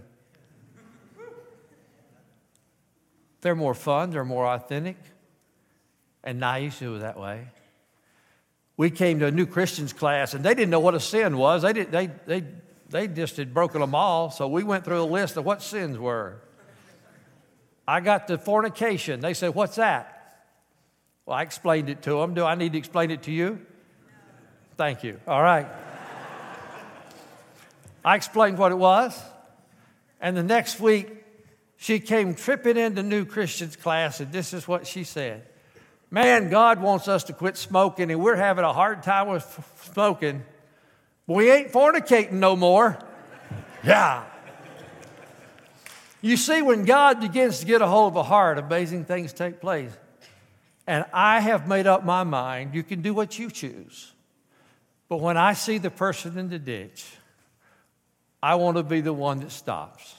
They're 3.40 3.54
more 3.54 3.72
fun, 3.72 4.10
they're 4.10 4.26
more 4.26 4.46
authentic. 4.46 4.98
And 6.22 6.38
Naisha 6.38 6.92
was 6.92 7.00
that 7.00 7.18
way. 7.18 7.46
We 8.76 8.90
came 8.90 9.20
to 9.20 9.26
a 9.26 9.30
new 9.30 9.46
Christians 9.46 9.94
class 9.94 10.34
and 10.34 10.44
they 10.44 10.54
didn't 10.54 10.70
know 10.70 10.80
what 10.80 10.94
a 10.94 11.00
sin 11.00 11.38
was. 11.38 11.62
They, 11.62 11.72
did, 11.72 11.90
they, 11.90 12.10
they, 12.26 12.44
they 12.90 13.08
just 13.08 13.38
had 13.38 13.54
broken 13.54 13.80
them 13.80 13.94
all. 13.94 14.30
So 14.30 14.48
we 14.48 14.64
went 14.64 14.84
through 14.84 15.00
a 15.00 15.04
list 15.04 15.38
of 15.38 15.46
what 15.46 15.62
sins 15.62 15.96
were. 15.96 16.42
I 17.86 18.00
got 18.00 18.28
to 18.28 18.36
fornication. 18.36 19.20
They 19.20 19.32
said, 19.32 19.54
What's 19.54 19.76
that? 19.76 20.44
Well, 21.24 21.38
I 21.38 21.42
explained 21.42 21.88
it 21.88 22.02
to 22.02 22.20
them. 22.20 22.34
Do 22.34 22.44
I 22.44 22.54
need 22.54 22.72
to 22.72 22.78
explain 22.78 23.10
it 23.10 23.22
to 23.22 23.32
you? 23.32 23.64
Thank 24.78 25.02
you. 25.02 25.20
All 25.26 25.42
right. 25.42 25.66
I 28.04 28.14
explained 28.14 28.58
what 28.58 28.70
it 28.70 28.76
was. 28.76 29.20
And 30.20 30.36
the 30.36 30.44
next 30.44 30.78
week, 30.78 31.08
she 31.76 31.98
came 31.98 32.36
tripping 32.36 32.76
into 32.76 33.02
New 33.02 33.24
Christians 33.24 33.74
class, 33.74 34.20
and 34.20 34.30
this 34.30 34.54
is 34.54 34.68
what 34.68 34.86
she 34.86 35.02
said 35.02 35.46
Man, 36.12 36.48
God 36.48 36.80
wants 36.80 37.08
us 37.08 37.24
to 37.24 37.32
quit 37.32 37.56
smoking, 37.56 38.12
and 38.12 38.22
we're 38.22 38.36
having 38.36 38.64
a 38.64 38.72
hard 38.72 39.02
time 39.02 39.28
with 39.28 39.42
f- 39.42 39.90
smoking. 39.92 40.44
We 41.26 41.50
ain't 41.50 41.72
fornicating 41.72 42.34
no 42.34 42.54
more. 42.54 43.00
yeah. 43.84 44.24
You 46.20 46.36
see, 46.36 46.62
when 46.62 46.84
God 46.84 47.20
begins 47.20 47.58
to 47.60 47.66
get 47.66 47.82
a 47.82 47.86
hold 47.88 48.12
of 48.12 48.16
a 48.16 48.22
heart, 48.22 48.58
amazing 48.58 49.06
things 49.06 49.32
take 49.32 49.60
place. 49.60 49.90
And 50.86 51.04
I 51.12 51.40
have 51.40 51.66
made 51.66 51.88
up 51.88 52.04
my 52.04 52.22
mind 52.22 52.76
you 52.76 52.84
can 52.84 53.02
do 53.02 53.12
what 53.12 53.40
you 53.40 53.50
choose. 53.50 54.12
But 55.08 55.20
when 55.20 55.36
I 55.36 55.54
see 55.54 55.78
the 55.78 55.90
person 55.90 56.38
in 56.38 56.48
the 56.48 56.58
ditch, 56.58 57.06
I 58.42 58.56
want 58.56 58.76
to 58.76 58.82
be 58.82 59.00
the 59.00 59.12
one 59.12 59.40
that 59.40 59.50
stops 59.50 60.14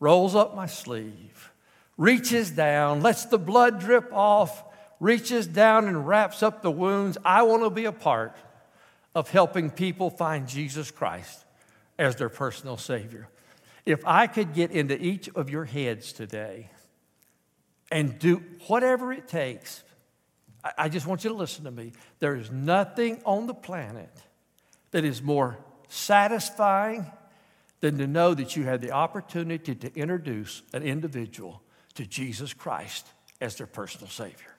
rolls 0.00 0.34
up 0.36 0.54
my 0.54 0.66
sleeve, 0.66 1.52
reaches 1.96 2.50
down, 2.50 3.02
lets 3.02 3.24
the 3.26 3.38
blood 3.38 3.80
drip 3.80 4.12
off, 4.12 4.62
reaches 5.00 5.46
down 5.46 5.88
and 5.88 6.06
wraps 6.06 6.42
up 6.42 6.62
the 6.62 6.70
wounds. 6.70 7.18
I 7.24 7.42
want 7.42 7.62
to 7.64 7.70
be 7.70 7.84
a 7.84 7.92
part 7.92 8.36
of 9.14 9.30
helping 9.30 9.70
people 9.70 10.10
find 10.10 10.46
Jesus 10.46 10.90
Christ 10.90 11.44
as 11.98 12.16
their 12.16 12.28
personal 12.28 12.76
Savior. 12.76 13.28
If 13.84 14.06
I 14.06 14.26
could 14.26 14.54
get 14.54 14.70
into 14.70 15.00
each 15.02 15.28
of 15.30 15.50
your 15.50 15.64
heads 15.64 16.12
today 16.12 16.70
and 17.90 18.18
do 18.18 18.42
whatever 18.66 19.12
it 19.12 19.26
takes, 19.26 19.82
I 20.76 20.88
just 20.88 21.06
want 21.06 21.24
you 21.24 21.30
to 21.30 21.36
listen 21.36 21.64
to 21.64 21.70
me. 21.70 21.92
There 22.18 22.36
is 22.36 22.50
nothing 22.50 23.20
on 23.24 23.46
the 23.46 23.54
planet 23.54 24.10
that 24.90 25.04
is 25.04 25.22
more 25.22 25.58
satisfying 25.88 27.06
than 27.80 27.98
to 27.98 28.06
know 28.06 28.34
that 28.34 28.56
you 28.56 28.64
had 28.64 28.80
the 28.80 28.92
opportunity 28.92 29.74
to 29.74 29.94
introduce 29.94 30.62
an 30.72 30.82
individual 30.82 31.62
to 31.94 32.04
Jesus 32.04 32.52
Christ 32.52 33.06
as 33.40 33.56
their 33.56 33.66
personal 33.66 34.08
Savior. 34.08 34.56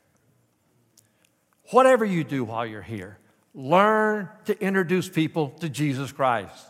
Whatever 1.71 2.05
you 2.05 2.23
do 2.23 2.43
while 2.43 2.65
you're 2.65 2.81
here, 2.81 3.17
learn 3.53 4.29
to 4.45 4.59
introduce 4.61 5.09
people 5.09 5.49
to 5.59 5.69
Jesus 5.69 6.11
Christ. 6.11 6.65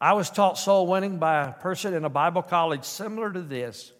I 0.00 0.12
was 0.14 0.30
taught 0.30 0.58
soul 0.58 0.86
winning 0.86 1.18
by 1.18 1.46
a 1.46 1.52
person 1.52 1.94
in 1.94 2.04
a 2.04 2.10
Bible 2.10 2.42
college 2.42 2.84
similar 2.84 3.32
to 3.32 3.40
this 3.40 3.92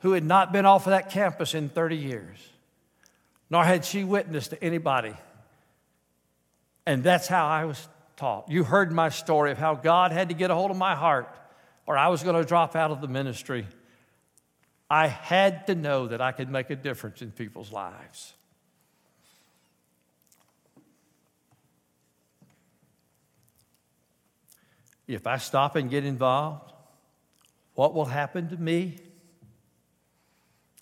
who 0.00 0.12
had 0.12 0.24
not 0.24 0.52
been 0.52 0.66
off 0.66 0.86
of 0.86 0.90
that 0.90 1.10
campus 1.10 1.54
in 1.54 1.68
30 1.68 1.96
years, 1.96 2.36
nor 3.50 3.64
had 3.64 3.84
she 3.84 4.04
witnessed 4.04 4.50
to 4.50 4.62
anybody. 4.62 5.14
And 6.86 7.02
that's 7.02 7.28
how 7.28 7.46
I 7.46 7.64
was 7.64 7.88
taught. 8.16 8.50
You 8.50 8.64
heard 8.64 8.92
my 8.92 9.08
story 9.08 9.50
of 9.52 9.58
how 9.58 9.74
God 9.74 10.12
had 10.12 10.28
to 10.28 10.34
get 10.34 10.50
a 10.50 10.54
hold 10.54 10.70
of 10.70 10.76
my 10.76 10.94
heart 10.94 11.28
or 11.86 11.96
I 11.96 12.08
was 12.08 12.22
going 12.22 12.36
to 12.36 12.46
drop 12.46 12.74
out 12.74 12.90
of 12.90 13.00
the 13.00 13.08
ministry. 13.08 13.66
I 14.90 15.06
had 15.06 15.66
to 15.68 15.74
know 15.74 16.08
that 16.08 16.20
I 16.20 16.32
could 16.32 16.50
make 16.50 16.70
a 16.70 16.76
difference 16.76 17.22
in 17.22 17.30
people's 17.30 17.72
lives. 17.72 18.34
If 25.08 25.26
I 25.26 25.36
stop 25.36 25.76
and 25.76 25.88
get 25.88 26.04
involved, 26.04 26.72
what 27.74 27.94
will 27.94 28.06
happen 28.06 28.48
to 28.48 28.56
me? 28.56 28.96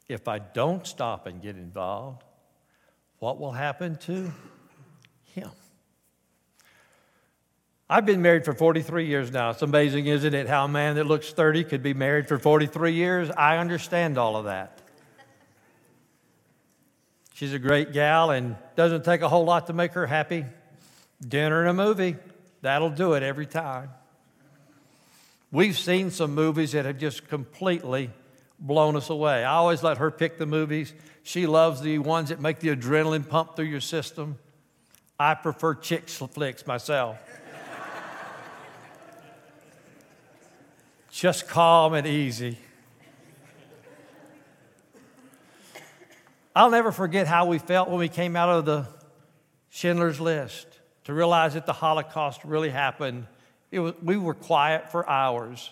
If 0.08 0.28
I 0.28 0.38
don't 0.38 0.86
stop 0.86 1.26
and 1.26 1.42
get 1.42 1.56
involved, 1.56 2.22
what 3.24 3.40
will 3.40 3.52
happen 3.52 3.96
to 3.96 4.30
him? 5.32 5.50
I've 7.88 8.04
been 8.04 8.20
married 8.20 8.44
for 8.44 8.52
43 8.52 9.06
years 9.06 9.32
now. 9.32 9.48
It's 9.48 9.62
amazing, 9.62 10.08
isn't 10.08 10.34
it, 10.34 10.46
how 10.46 10.66
a 10.66 10.68
man 10.68 10.96
that 10.96 11.06
looks 11.06 11.32
30 11.32 11.64
could 11.64 11.82
be 11.82 11.94
married 11.94 12.28
for 12.28 12.38
43 12.38 12.92
years? 12.92 13.30
I 13.30 13.56
understand 13.56 14.18
all 14.18 14.36
of 14.36 14.44
that. 14.44 14.78
She's 17.32 17.54
a 17.54 17.58
great 17.58 17.94
gal 17.94 18.30
and 18.30 18.56
doesn't 18.76 19.06
take 19.06 19.22
a 19.22 19.28
whole 19.30 19.46
lot 19.46 19.68
to 19.68 19.72
make 19.72 19.94
her 19.94 20.06
happy. 20.06 20.44
Dinner 21.26 21.60
and 21.60 21.70
a 21.70 21.72
movie, 21.72 22.16
that'll 22.60 22.90
do 22.90 23.14
it 23.14 23.22
every 23.22 23.46
time. 23.46 23.88
We've 25.50 25.78
seen 25.78 26.10
some 26.10 26.34
movies 26.34 26.72
that 26.72 26.84
have 26.84 26.98
just 26.98 27.26
completely 27.28 28.10
blown 28.58 28.96
us 28.96 29.08
away. 29.08 29.44
I 29.44 29.54
always 29.54 29.82
let 29.82 29.96
her 29.96 30.10
pick 30.10 30.36
the 30.36 30.44
movies. 30.44 30.92
She 31.26 31.46
loves 31.46 31.80
the 31.80 31.98
ones 31.98 32.28
that 32.28 32.38
make 32.38 32.60
the 32.60 32.68
adrenaline 32.68 33.26
pump 33.26 33.56
through 33.56 33.64
your 33.64 33.80
system. 33.80 34.38
I 35.18 35.34
prefer 35.34 35.74
chick 35.74 36.10
flicks 36.10 36.66
myself. 36.66 37.18
just 41.10 41.48
calm 41.48 41.94
and 41.94 42.06
easy. 42.06 42.58
I'll 46.54 46.70
never 46.70 46.92
forget 46.92 47.26
how 47.26 47.46
we 47.46 47.58
felt 47.58 47.88
when 47.88 47.98
we 47.98 48.10
came 48.10 48.36
out 48.36 48.50
of 48.50 48.66
the 48.66 48.86
Schindler's 49.70 50.20
List 50.20 50.66
to 51.04 51.14
realize 51.14 51.54
that 51.54 51.64
the 51.64 51.72
Holocaust 51.72 52.44
really 52.44 52.70
happened. 52.70 53.26
Was, 53.72 53.94
we 54.02 54.18
were 54.18 54.34
quiet 54.34 54.92
for 54.92 55.08
hours. 55.08 55.70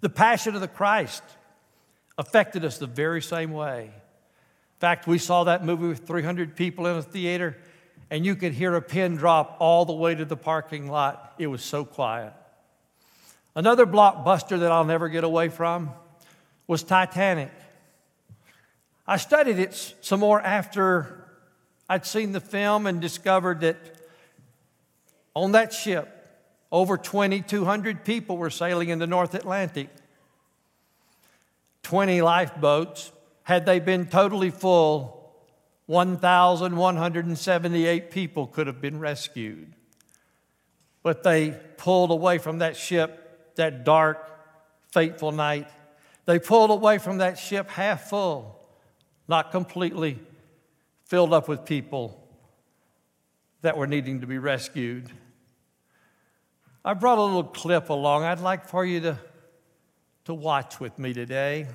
The 0.00 0.10
Passion 0.10 0.56
of 0.56 0.60
the 0.60 0.68
Christ 0.68 1.22
affected 2.18 2.64
us 2.64 2.78
the 2.78 2.88
very 2.88 3.22
same 3.22 3.52
way. 3.52 3.92
In 4.76 4.80
fact, 4.80 5.06
we 5.06 5.18
saw 5.18 5.44
that 5.44 5.64
movie 5.64 5.86
with 5.86 6.06
300 6.06 6.56
people 6.56 6.86
in 6.86 6.96
a 6.96 7.02
theater, 7.02 7.56
and 8.10 8.26
you 8.26 8.34
could 8.34 8.52
hear 8.52 8.74
a 8.74 8.82
pin 8.82 9.16
drop 9.16 9.56
all 9.60 9.84
the 9.84 9.92
way 9.92 10.14
to 10.14 10.24
the 10.24 10.36
parking 10.36 10.88
lot. 10.88 11.34
It 11.38 11.46
was 11.46 11.62
so 11.62 11.84
quiet. 11.84 12.32
Another 13.54 13.86
blockbuster 13.86 14.58
that 14.60 14.72
I'll 14.72 14.84
never 14.84 15.08
get 15.08 15.24
away 15.24 15.48
from 15.48 15.90
was 16.66 16.82
Titanic. 16.82 17.50
I 19.06 19.16
studied 19.16 19.58
it 19.58 19.94
some 20.00 20.20
more 20.20 20.40
after 20.40 21.24
I'd 21.88 22.06
seen 22.06 22.32
the 22.32 22.40
film 22.40 22.86
and 22.86 23.00
discovered 23.00 23.60
that 23.60 23.76
on 25.34 25.52
that 25.52 25.72
ship, 25.72 26.10
over 26.72 26.96
2,200 26.96 28.04
people 28.04 28.36
were 28.36 28.50
sailing 28.50 28.88
in 28.88 28.98
the 28.98 29.06
North 29.06 29.34
Atlantic. 29.34 29.88
20 31.82 32.22
lifeboats. 32.22 33.12
Had 33.44 33.64
they 33.64 33.78
been 33.78 34.06
totally 34.06 34.50
full, 34.50 35.14
1,178 35.86 38.10
people 38.10 38.46
could 38.46 38.66
have 38.66 38.80
been 38.80 38.98
rescued. 38.98 39.74
But 41.02 41.22
they 41.22 41.58
pulled 41.76 42.10
away 42.10 42.38
from 42.38 42.58
that 42.58 42.76
ship 42.76 43.20
that 43.56 43.84
dark, 43.84 44.30
fateful 44.90 45.32
night. 45.32 45.68
They 46.26 46.38
pulled 46.38 46.70
away 46.70 46.98
from 46.98 47.18
that 47.18 47.38
ship 47.38 47.70
half 47.70 48.08
full, 48.08 48.60
not 49.28 49.50
completely 49.50 50.18
filled 51.04 51.32
up 51.32 51.48
with 51.48 51.64
people 51.64 52.20
that 53.60 53.76
were 53.76 53.86
needing 53.86 54.22
to 54.22 54.26
be 54.26 54.38
rescued. 54.38 55.10
I 56.84 56.94
brought 56.94 57.18
a 57.18 57.22
little 57.22 57.44
clip 57.44 57.88
along 57.88 58.24
I'd 58.24 58.40
like 58.40 58.68
for 58.68 58.84
you 58.84 59.00
to, 59.00 59.18
to 60.26 60.34
watch 60.34 60.80
with 60.80 60.98
me 60.98 61.12
today. 61.12 61.66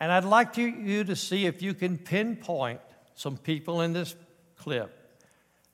And 0.00 0.12
I'd 0.12 0.24
like 0.24 0.52
to, 0.54 0.62
you 0.62 1.04
to 1.04 1.16
see 1.16 1.46
if 1.46 1.62
you 1.62 1.74
can 1.74 1.98
pinpoint 1.98 2.80
some 3.14 3.36
people 3.36 3.80
in 3.80 3.92
this 3.92 4.14
clip 4.56 4.94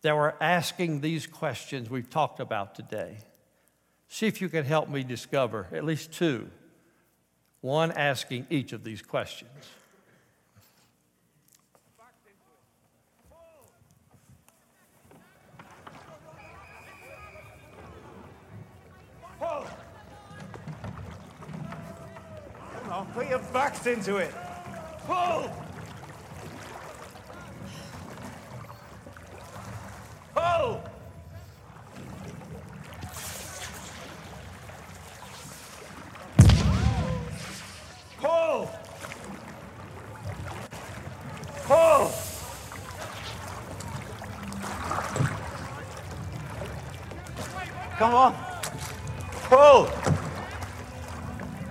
that 0.02 0.16
were 0.16 0.35
asking 0.40 1.00
these 1.00 1.26
questions 1.26 1.90
we've 1.90 2.09
talked 2.09 2.40
about 2.40 2.75
today. 2.75 3.19
See 4.09 4.26
if 4.26 4.40
you 4.40 4.49
can 4.49 4.64
help 4.64 4.88
me 4.88 5.02
discover 5.02 5.66
at 5.73 5.85
least 5.85 6.12
two. 6.12 6.49
One 7.61 7.93
asking 7.93 8.47
each 8.50 8.73
of 8.73 8.85
these 8.85 9.02
questions. 9.02 9.50
Put 23.14 23.30
your 23.30 23.38
backs 23.52 23.87
into 23.87 24.16
it. 24.16 24.35
Pull! 25.06 25.49
Pull! 30.35 30.83
Pull! 38.18 38.71
Pull! 41.66 42.12
Come 47.97 48.14
on. 48.14 48.35
Pull! 49.44 49.88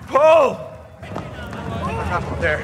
Pull! 0.08 0.63
There. 2.40 2.60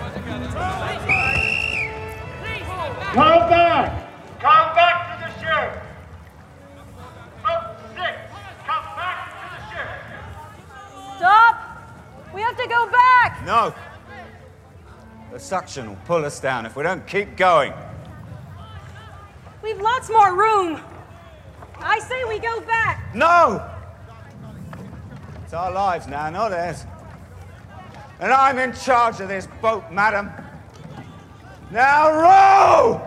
Come 3.14 3.50
back! 3.50 4.40
Come 4.40 4.76
back 4.76 5.10
to 5.10 5.26
the 5.26 5.32
ship! 5.40 5.84
Up 7.44 7.82
six! 7.96 8.18
Come 8.68 8.86
back 8.96 9.34
to 9.34 9.46
the 9.56 9.62
ship! 9.72 9.88
Stop! 11.18 11.56
We 12.32 12.42
have 12.42 12.56
to 12.58 12.68
go 12.68 12.92
back! 12.92 13.44
No. 13.44 13.74
The 15.32 15.40
suction 15.40 15.90
will 15.90 16.00
pull 16.06 16.26
us 16.26 16.40
down 16.40 16.68
if 16.68 16.76
we 16.76 16.84
don't 16.84 17.08
keep 17.08 17.36
going. 17.36 17.74
We've 19.64 19.82
lots 19.82 20.12
more 20.12 20.36
room. 20.36 20.80
I 21.80 21.98
say 22.00 22.24
we 22.26 22.38
go 22.38 22.62
back. 22.62 23.16
No! 23.16 23.68
It's 25.44 25.54
our 25.54 25.72
lives 25.72 26.06
now, 26.06 26.30
not 26.30 26.50
theirs. 26.50 26.86
And 28.20 28.34
I'm 28.34 28.60
in 28.60 28.74
charge 28.74 29.22
of 29.22 29.30
this 29.30 29.48
boat, 29.62 29.86
madam. 29.92 30.30
Now 31.72 32.12
row! 32.12 33.06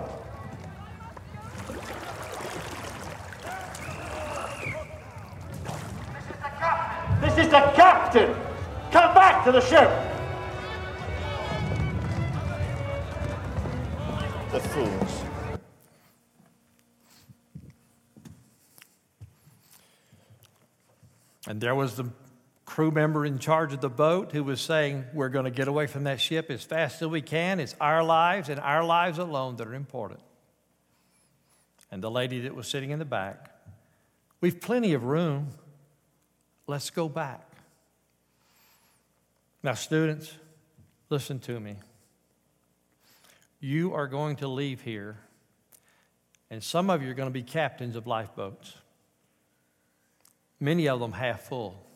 This 7.20 7.38
is 7.38 7.51
the 7.51 7.61
captain! 7.75 8.35
Come 8.90 9.14
back 9.14 9.44
to 9.44 9.53
the 9.53 9.61
ship! 9.61 9.90
The 14.51 14.61
fools. 14.61 15.22
And 21.46 21.61
there 21.61 21.75
was 21.75 21.96
the 21.96 22.05
crew 22.72 22.90
member 22.90 23.26
in 23.26 23.38
charge 23.38 23.74
of 23.74 23.82
the 23.82 23.90
boat 23.90 24.32
who 24.32 24.42
was 24.42 24.58
saying, 24.58 25.04
We're 25.12 25.28
going 25.28 25.44
to 25.44 25.50
get 25.50 25.68
away 25.68 25.87
from 25.87 26.04
that 26.04 26.18
ship 26.22 26.50
as 26.50 26.64
fast 26.64 27.02
as 27.02 27.08
we 27.08 27.20
can. 27.20 27.61
It's 27.61 27.76
our 27.78 28.02
lives 28.02 28.48
and 28.48 28.58
our 28.58 28.82
lives 28.82 29.18
alone 29.18 29.56
that 29.56 29.66
are 29.66 29.74
important. 29.74 30.20
And 31.90 32.02
the 32.02 32.11
lady 32.11 32.40
that 32.40 32.54
was 32.54 32.66
sitting 32.66 32.88
in 32.88 32.98
the 32.98 33.04
back, 33.04 33.50
We've 34.40 34.58
plenty 34.58 34.94
of 34.94 35.04
room. 35.04 35.48
Let's 36.66 36.88
go 36.88 37.11
back. 37.11 37.46
Now, 39.62 39.74
students, 39.74 40.32
listen 41.11 41.40
to 41.40 41.61
me. 41.61 41.76
You 43.61 43.92
are 43.92 44.06
going 44.06 44.37
to 44.37 44.48
leave 44.48 44.80
here, 44.80 45.18
and 46.50 46.64
some 46.64 46.88
of 46.88 47.02
you 47.02 47.11
are 47.11 47.14
going 47.14 47.28
to 47.28 47.32
be 47.32 47.42
captains 47.42 47.96
of 47.96 48.06
lifeboats, 48.06 48.74
many 50.58 50.88
of 50.88 51.00
them 51.00 51.12
half 51.12 51.42
full. 51.42 51.91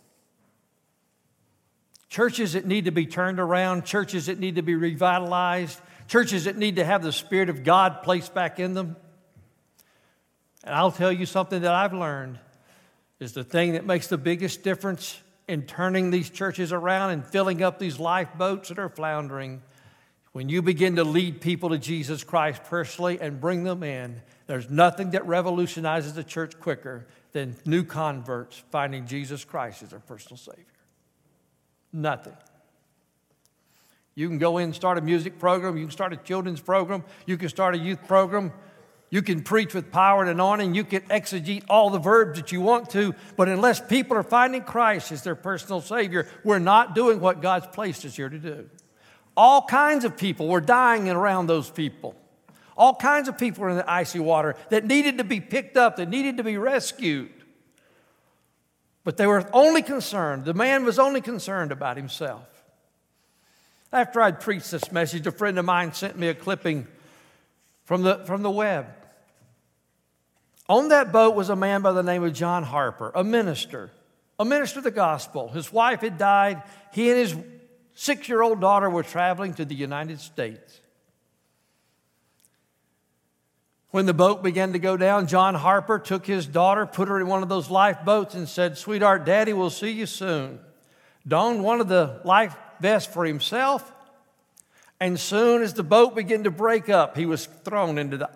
Churches 2.17 2.55
that 2.55 2.65
need 2.65 2.87
to 2.87 2.93
be 2.93 3.05
turned 3.05 3.39
around, 3.39 3.85
churches 3.85 4.25
that 4.25 4.39
need 4.39 4.55
to 4.55 4.63
be 4.63 4.75
revitalized, 4.75 5.79
churches 6.09 6.45
that 6.45 6.57
need 6.57 6.77
to 6.77 6.85
have 6.85 7.03
the 7.03 7.13
Spirit 7.13 7.51
of 7.51 7.63
God 7.63 8.03
placed 8.03 8.33
back 8.33 8.59
in 8.59 8.73
them. 8.73 8.97
And 10.65 10.75
I'll 10.75 10.91
tell 10.91 11.13
you 11.13 11.27
something 11.27 11.61
that 11.61 11.75
I've 11.75 11.93
learned 11.93 12.39
is 13.21 13.35
the 13.35 13.45
thing 13.45 13.73
that 13.73 13.85
makes 13.85 14.07
the 14.07 14.17
biggest 14.17 14.63
difference 14.63 15.21
in 15.47 15.65
turning 15.65 16.11
these 16.11 16.31
churches 16.31 16.73
around 16.73 17.11
and 17.11 17.23
filling 17.23 17.63
up 17.63 17.79
these 17.79 18.01
lifeboats 18.01 18.71
that 18.71 18.79
are 18.79 18.89
floundering. 18.89 19.61
When 20.33 20.49
you 20.49 20.63
begin 20.63 20.97
to 20.97 21.05
lead 21.05 21.43
people 21.43 21.69
to 21.69 21.79
Jesus 21.79 22.25
Christ 22.25 22.65
personally 22.65 23.21
and 23.21 23.43
bring 23.43 23.63
them 23.63 23.83
in, 23.83 24.23
there's 24.47 24.71
nothing 24.71 25.11
that 25.11 25.27
revolutionizes 25.27 26.15
the 26.15 26.25
church 26.25 26.59
quicker 26.61 27.05
than 27.33 27.57
new 27.67 27.85
converts 27.85 28.65
finding 28.71 29.07
Jesus 29.07 29.45
Christ 29.45 29.83
as 29.83 29.91
their 29.91 29.99
personal 30.01 30.39
Savior. 30.39 30.65
Nothing. 31.97 32.37
You 34.15 34.29
can 34.29 34.37
go 34.37 34.59
in 34.59 34.65
and 34.65 34.75
start 34.75 34.99
a 34.99 35.01
music 35.01 35.39
program, 35.39 35.79
you 35.79 35.85
can 35.85 35.93
start 35.93 36.13
a 36.13 36.17
children's 36.17 36.61
program, 36.61 37.05
you 37.27 37.39
can 37.39 37.49
start 37.49 37.75
a 37.75 37.79
youth 37.79 38.07
program, 38.07 38.53
you 39.09 39.23
can 39.23 39.43
preach 39.43 39.73
with 39.73 39.91
power 39.91 40.21
and 40.21 40.31
anointing, 40.31 40.75
you 40.75 40.85
can 40.85 41.01
exegete 41.03 41.65
all 41.71 41.89
the 41.89 41.99
verbs 41.99 42.39
that 42.39 42.53
you 42.53 42.61
want 42.61 42.91
to, 42.91 43.15
but 43.37 43.49
unless 43.49 43.81
people 43.81 44.15
are 44.17 44.23
finding 44.23 44.63
Christ 44.63 45.11
as 45.11 45.23
their 45.23 45.35
personal 45.35 45.81
Savior, 45.81 46.29
we're 46.45 46.59
not 46.59 46.95
doing 46.95 47.19
what 47.19 47.41
God's 47.41 47.67
placed 47.69 48.05
us 48.05 48.17
here 48.17 48.29
to 48.29 48.39
do. 48.39 48.69
All 49.35 49.63
kinds 49.63 50.05
of 50.05 50.19
people 50.19 50.49
were 50.49 50.61
dying 50.61 51.09
around 51.09 51.47
those 51.47 51.71
people. 51.71 52.15
All 52.77 52.95
kinds 52.95 53.27
of 53.29 53.39
people 53.39 53.63
were 53.63 53.71
in 53.71 53.77
the 53.77 53.91
icy 53.91 54.21
water 54.21 54.55
that 54.69 54.85
needed 54.85 55.17
to 55.19 55.25
be 55.25 55.41
picked 55.41 55.79
up, 55.79 55.97
that 55.97 56.11
needed 56.11 56.37
to 56.37 56.45
be 56.45 56.59
rescued. 56.59 57.36
But 59.07 59.19
they 59.19 59.29
were 59.29 59.49
only 59.53 59.83
concerned, 59.83 60.47
the 60.47 60.53
man 60.53 60.85
was 60.85 60.99
only 60.99 61.21
concerned 61.21 61.71
about 61.71 61.97
himself. 61.97 62.43
After 63.93 64.21
I'd 64.21 64.41
preached 64.41 64.73
this 64.73 64.91
message, 64.91 65.29
a 65.29 65.31
friend 65.31 65.61
of 65.61 65.65
mine 65.65 65.93
sent 65.93 66.19
me 66.19 66.27
a 66.27 66.35
clipping 66.35 66.89
from 67.85 68.03
the, 68.03 68.25
from 68.25 68.43
the 68.43 68.51
web. 68.51 68.89
On 70.69 70.89
that 70.89 71.13
boat 71.13 71.37
was 71.37 71.51
a 71.51 71.55
man 71.55 71.83
by 71.83 71.93
the 71.93 72.03
name 72.03 72.25
of 72.25 72.33
John 72.33 72.65
Harper, 72.65 73.13
a 73.15 73.23
minister, 73.23 73.93
a 74.41 74.45
minister 74.45 74.81
of 74.81 74.85
the 74.85 74.91
gospel. 74.91 75.51
His 75.51 75.73
wife 75.73 76.01
had 76.01 76.19
died. 76.19 76.65
He 76.93 77.09
and 77.09 77.17
his 77.17 77.37
six 77.95 78.29
year 78.29 78.43
old 78.43 78.61
daughter 78.61 78.91
were 78.91 79.05
traveling 79.05 79.55
to 79.55 79.65
the 79.65 79.77
United 79.77 80.19
States. 80.19 80.81
When 83.97 84.05
the 84.05 84.13
boat 84.13 84.43
began 84.43 84.75
to 84.75 84.79
go 84.79 84.99
down, 84.99 85.27
John 85.27 85.55
Harper 85.55 85.99
took 85.99 86.27
his 86.27 86.47
daughter, 86.47 86.85
put 86.85 87.09
her 87.09 87.19
in 87.19 87.29
one 87.29 87.43
of 87.43 87.49
those 87.49 87.71
lifeboats, 87.71 88.35
and 88.35 88.47
said, 88.47 88.77
Sweetheart, 88.77 89.25
Daddy 89.25 89.55
will 89.55 89.71
see 89.71 89.91
you 89.91 90.05
soon. 90.05 90.61
Donned 91.27 91.65
one 91.65 91.81
of 91.81 91.89
the 91.89 92.21
life 92.23 92.55
vests 92.79 93.11
for 93.11 93.25
himself, 93.25 93.91
and 95.01 95.19
soon 95.19 95.63
as 95.63 95.73
the 95.73 95.83
boat 95.83 96.15
began 96.15 96.45
to 96.45 96.51
break 96.51 96.91
up, 96.91 97.17
he 97.17 97.25
was 97.25 97.47
thrown 97.65 97.97
into 97.97 98.19
the 98.19 98.29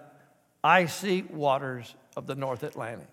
icy 0.65 1.25
waters 1.25 1.95
of 2.17 2.27
the 2.27 2.35
North 2.35 2.63
Atlantic. 2.63 3.09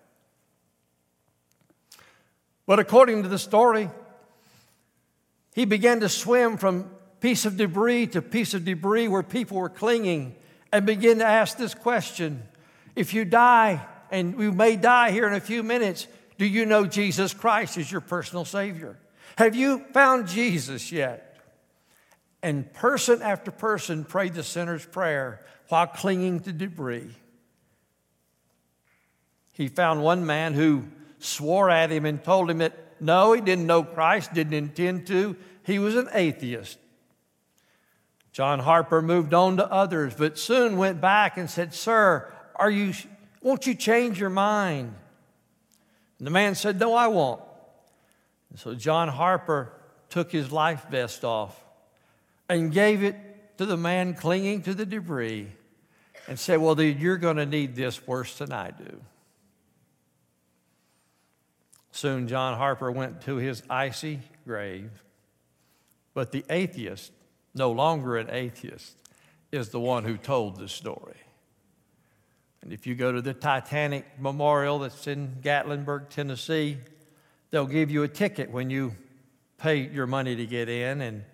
But 2.64 2.78
according 2.78 3.24
to 3.24 3.28
the 3.28 3.38
story, 3.38 3.90
he 5.54 5.66
began 5.66 6.00
to 6.00 6.08
swim 6.08 6.56
from 6.56 6.88
piece 7.20 7.44
of 7.44 7.58
debris 7.58 8.06
to 8.06 8.22
piece 8.22 8.54
of 8.54 8.64
debris 8.64 9.06
where 9.06 9.22
people 9.22 9.58
were 9.58 9.68
clinging 9.68 10.34
and 10.72 10.86
begin 10.86 11.18
to 11.18 11.26
ask 11.26 11.56
this 11.56 11.74
question 11.74 12.42
If 12.96 13.14
you 13.14 13.24
die, 13.24 13.84
and 14.10 14.36
we 14.36 14.50
may 14.50 14.76
die 14.76 15.10
here 15.10 15.26
in 15.26 15.34
a 15.34 15.40
few 15.40 15.62
minutes, 15.62 16.06
do 16.38 16.46
you 16.46 16.66
know 16.66 16.86
Jesus 16.86 17.34
Christ 17.34 17.76
is 17.76 17.90
your 17.90 18.00
personal 18.00 18.44
Savior? 18.44 18.98
Have 19.36 19.54
you 19.54 19.84
found 19.92 20.28
Jesus 20.28 20.90
yet? 20.90 21.24
And 22.42 22.72
person 22.72 23.20
after 23.22 23.50
person 23.50 24.04
prayed 24.04 24.34
the 24.34 24.44
sinner's 24.44 24.86
prayer 24.86 25.44
while 25.68 25.86
clinging 25.86 26.40
to 26.40 26.52
debris. 26.52 27.10
He 29.52 29.68
found 29.68 30.02
one 30.02 30.24
man 30.24 30.54
who 30.54 30.84
swore 31.18 31.68
at 31.68 31.90
him 31.90 32.04
and 32.04 32.22
told 32.22 32.48
him 32.48 32.58
that 32.58 33.00
no, 33.00 33.32
he 33.32 33.40
didn't 33.40 33.66
know 33.66 33.82
Christ, 33.82 34.32
didn't 34.32 34.54
intend 34.54 35.06
to. 35.08 35.36
He 35.64 35.78
was 35.78 35.96
an 35.96 36.08
atheist. 36.12 36.78
John 38.38 38.60
Harper 38.60 39.02
moved 39.02 39.34
on 39.34 39.56
to 39.56 39.68
others, 39.68 40.14
but 40.14 40.38
soon 40.38 40.76
went 40.76 41.00
back 41.00 41.38
and 41.38 41.50
said, 41.50 41.74
Sir, 41.74 42.32
are 42.54 42.70
you, 42.70 42.94
won't 43.42 43.66
you 43.66 43.74
change 43.74 44.20
your 44.20 44.30
mind? 44.30 44.94
And 46.18 46.26
the 46.28 46.30
man 46.30 46.54
said, 46.54 46.78
No, 46.78 46.94
I 46.94 47.08
won't. 47.08 47.42
And 48.50 48.60
so 48.60 48.76
John 48.76 49.08
Harper 49.08 49.72
took 50.08 50.30
his 50.30 50.52
life 50.52 50.86
vest 50.88 51.24
off 51.24 51.60
and 52.48 52.72
gave 52.72 53.02
it 53.02 53.16
to 53.58 53.66
the 53.66 53.76
man 53.76 54.14
clinging 54.14 54.62
to 54.62 54.72
the 54.72 54.86
debris 54.86 55.48
and 56.28 56.38
said, 56.38 56.60
Well, 56.60 56.76
dude, 56.76 57.00
you're 57.00 57.16
going 57.16 57.38
to 57.38 57.46
need 57.46 57.74
this 57.74 58.06
worse 58.06 58.38
than 58.38 58.52
I 58.52 58.70
do. 58.70 59.00
Soon, 61.90 62.28
John 62.28 62.56
Harper 62.56 62.92
went 62.92 63.22
to 63.22 63.34
his 63.38 63.64
icy 63.68 64.20
grave. 64.46 64.92
But 66.14 66.30
the 66.30 66.44
atheist, 66.48 67.10
no 67.54 67.70
longer 67.70 68.16
an 68.16 68.28
atheist, 68.30 68.96
is 69.50 69.70
the 69.70 69.80
one 69.80 70.04
who 70.04 70.16
told 70.16 70.56
the 70.56 70.68
story. 70.68 71.16
And 72.62 72.72
if 72.72 72.86
you 72.86 72.94
go 72.94 73.12
to 73.12 73.22
the 73.22 73.34
Titanic 73.34 74.04
Memorial 74.18 74.80
that's 74.80 75.06
in 75.06 75.36
Gatlinburg, 75.42 76.08
Tennessee, 76.08 76.78
they'll 77.50 77.66
give 77.66 77.90
you 77.90 78.02
a 78.02 78.08
ticket 78.08 78.50
when 78.50 78.68
you 78.68 78.92
pay 79.58 79.76
your 79.76 80.06
money 80.06 80.36
to 80.36 80.46
get 80.46 80.68
in. 80.68 81.00
And 81.00 81.24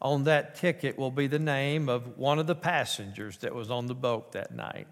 on 0.00 0.24
that 0.24 0.56
ticket 0.56 0.98
will 0.98 1.10
be 1.10 1.26
the 1.26 1.38
name 1.38 1.88
of 1.88 2.18
one 2.18 2.38
of 2.38 2.46
the 2.46 2.54
passengers 2.54 3.38
that 3.38 3.54
was 3.54 3.70
on 3.70 3.86
the 3.86 3.94
boat 3.94 4.32
that 4.32 4.54
night. 4.54 4.86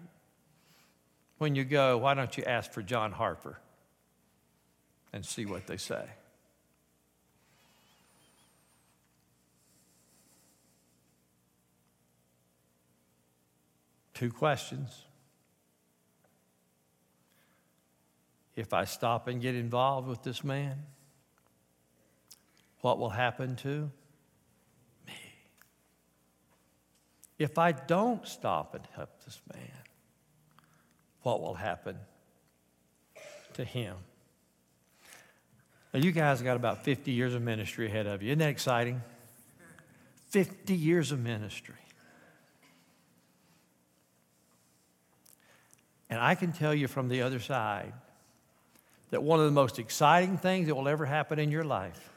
When 1.37 1.55
you 1.55 1.63
go, 1.63 1.97
why 1.97 2.13
don't 2.13 2.37
you 2.37 2.43
ask 2.43 2.71
for 2.71 2.81
John 2.81 3.11
Harper 3.11 3.59
and 5.11 5.25
see 5.25 5.45
what 5.45 5.67
they 5.67 5.77
say? 5.77 6.05
Two 14.19 14.29
questions. 14.29 15.05
If 18.53 18.73
I 18.73 18.83
stop 18.83 19.29
and 19.29 19.41
get 19.41 19.55
involved 19.55 20.09
with 20.09 20.23
this 20.23 20.43
man, 20.43 20.75
what 22.81 22.99
will 22.99 23.11
happen 23.11 23.55
to 23.55 23.89
me? 25.07 25.13
If 27.37 27.57
I 27.57 27.71
don't 27.71 28.27
stop 28.27 28.75
and 28.75 28.85
help 28.93 29.23
this 29.23 29.39
man, 29.53 29.83
what 31.21 31.39
will 31.39 31.53
happen 31.53 31.95
to 33.53 33.63
him? 33.63 33.95
Now, 35.93 36.01
you 36.01 36.11
guys 36.11 36.41
got 36.41 36.57
about 36.57 36.83
50 36.83 37.13
years 37.13 37.33
of 37.33 37.41
ministry 37.41 37.85
ahead 37.85 38.05
of 38.05 38.21
you. 38.21 38.31
Isn't 38.31 38.39
that 38.39 38.49
exciting? 38.49 39.01
50 40.27 40.75
years 40.75 41.13
of 41.13 41.21
ministry. 41.21 41.75
And 46.09 46.19
I 46.19 46.35
can 46.35 46.51
tell 46.51 46.73
you 46.73 46.87
from 46.87 47.07
the 47.07 47.21
other 47.21 47.39
side 47.39 47.93
that 49.11 49.23
one 49.23 49.39
of 49.39 49.45
the 49.45 49.51
most 49.51 49.79
exciting 49.79 50.37
things 50.37 50.67
that 50.67 50.75
will 50.75 50.87
ever 50.87 51.05
happen 51.05 51.39
in 51.39 51.51
your 51.51 51.63
life 51.63 52.09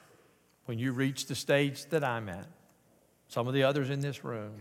when 0.67 0.79
you 0.79 0.93
reach 0.93 1.27
the 1.27 1.35
stage 1.35 1.87
that 1.87 2.05
I'm 2.05 2.29
at, 2.29 2.47
some 3.29 3.49
of 3.49 3.55
the 3.55 3.65
others 3.65 3.91
in 3.91 4.01
this 4.01 4.25
room, 4.25 4.53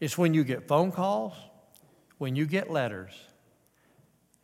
is 0.00 0.16
when 0.16 0.34
you 0.34 0.44
get 0.44 0.68
phone 0.68 0.92
calls, 0.92 1.34
when 2.18 2.36
you 2.36 2.46
get 2.46 2.70
letters, 2.70 3.12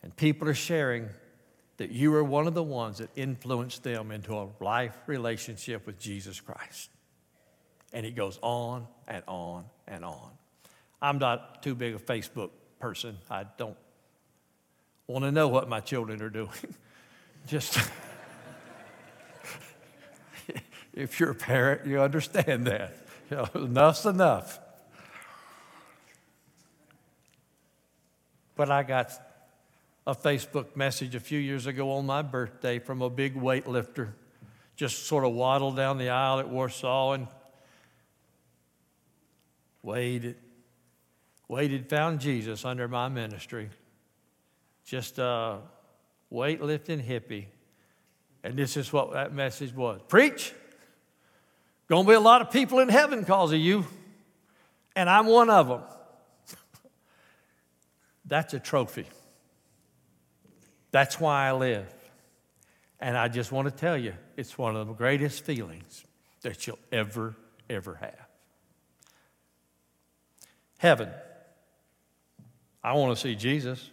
and 0.03 0.15
people 0.15 0.47
are 0.47 0.53
sharing 0.53 1.09
that 1.77 1.91
you 1.91 2.13
are 2.15 2.23
one 2.23 2.47
of 2.47 2.53
the 2.53 2.63
ones 2.63 2.99
that 2.99 3.09
influenced 3.15 3.83
them 3.83 4.11
into 4.11 4.37
a 4.37 4.47
life 4.59 4.95
relationship 5.07 5.85
with 5.85 5.99
Jesus 5.99 6.39
Christ. 6.39 6.89
And 7.93 8.05
it 8.05 8.15
goes 8.15 8.39
on 8.41 8.87
and 9.07 9.23
on 9.27 9.65
and 9.87 10.05
on. 10.05 10.31
I'm 11.01 11.17
not 11.17 11.63
too 11.63 11.75
big 11.75 11.95
a 11.95 11.99
Facebook 11.99 12.51
person. 12.81 13.17
I 13.29 13.45
don't 13.57 13.77
want 15.07 15.23
to 15.23 15.31
know 15.31 15.47
what 15.47 15.69
my 15.69 15.79
children 15.79 16.21
are 16.21 16.29
doing. 16.29 16.49
Just 17.47 17.77
if 20.93 21.19
you're 21.19 21.31
a 21.31 21.35
parent, 21.35 21.85
you 21.85 22.01
understand 22.01 22.67
that. 22.67 22.95
You 23.29 23.37
know, 23.37 23.47
enough's 23.55 24.05
enough. 24.05 24.59
But 28.55 28.69
I 28.69 28.83
got 28.83 29.11
a 30.05 30.13
Facebook 30.13 30.75
message 30.75 31.15
a 31.15 31.19
few 31.19 31.39
years 31.39 31.65
ago 31.65 31.91
on 31.91 32.05
my 32.05 32.21
birthday 32.21 32.79
from 32.79 33.01
a 33.01 33.09
big 33.09 33.35
weightlifter, 33.35 34.09
just 34.75 35.05
sort 35.05 35.23
of 35.23 35.33
waddled 35.33 35.75
down 35.75 35.97
the 35.97 36.09
aisle 36.09 36.39
at 36.39 36.49
Warsaw 36.49 37.13
and 37.13 37.27
waited, 39.83 40.35
waited, 41.51 41.89
found 41.89 42.21
Jesus 42.21 42.63
under 42.63 42.87
my 42.87 43.09
ministry 43.09 43.69
just 44.85 45.19
a 45.19 45.59
weightlifting 46.31 47.05
hippie. 47.05 47.45
And 48.41 48.55
this 48.55 48.77
is 48.77 48.91
what 48.91 49.11
that 49.11 49.33
message 49.33 49.75
was 49.75 49.99
Preach! 50.07 50.53
Gonna 51.87 52.07
be 52.07 52.13
a 52.13 52.21
lot 52.21 52.41
of 52.41 52.51
people 52.51 52.79
in 52.79 52.87
heaven 52.87 53.19
because 53.19 53.51
of 53.51 53.59
you, 53.59 53.85
and 54.95 55.09
I'm 55.09 55.25
one 55.25 55.49
of 55.49 55.67
them. 55.67 55.81
That's 58.25 58.53
a 58.53 58.59
trophy. 58.59 59.05
That's 60.91 61.19
why 61.19 61.49
I 61.49 61.51
live. 61.51 61.93
And 62.97 63.17
I 63.17 63.27
just 63.27 63.51
want 63.51 63.67
to 63.67 63.75
tell 63.75 63.97
you, 63.97 64.13
it's 64.37 64.57
one 64.57 64.77
of 64.77 64.87
the 64.87 64.93
greatest 64.93 65.43
feelings 65.43 66.05
that 66.43 66.65
you'll 66.65 66.79
ever, 66.93 67.35
ever 67.69 67.95
have. 67.95 68.27
Heaven. 70.77 71.09
I 72.83 72.93
want 72.93 73.15
to 73.15 73.21
see 73.21 73.35
Jesus. 73.35 73.89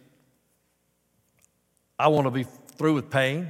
I 1.97 2.07
want 2.07 2.25
to 2.25 2.31
be 2.31 2.43
through 2.43 2.95
with 2.95 3.09
pain. 3.09 3.49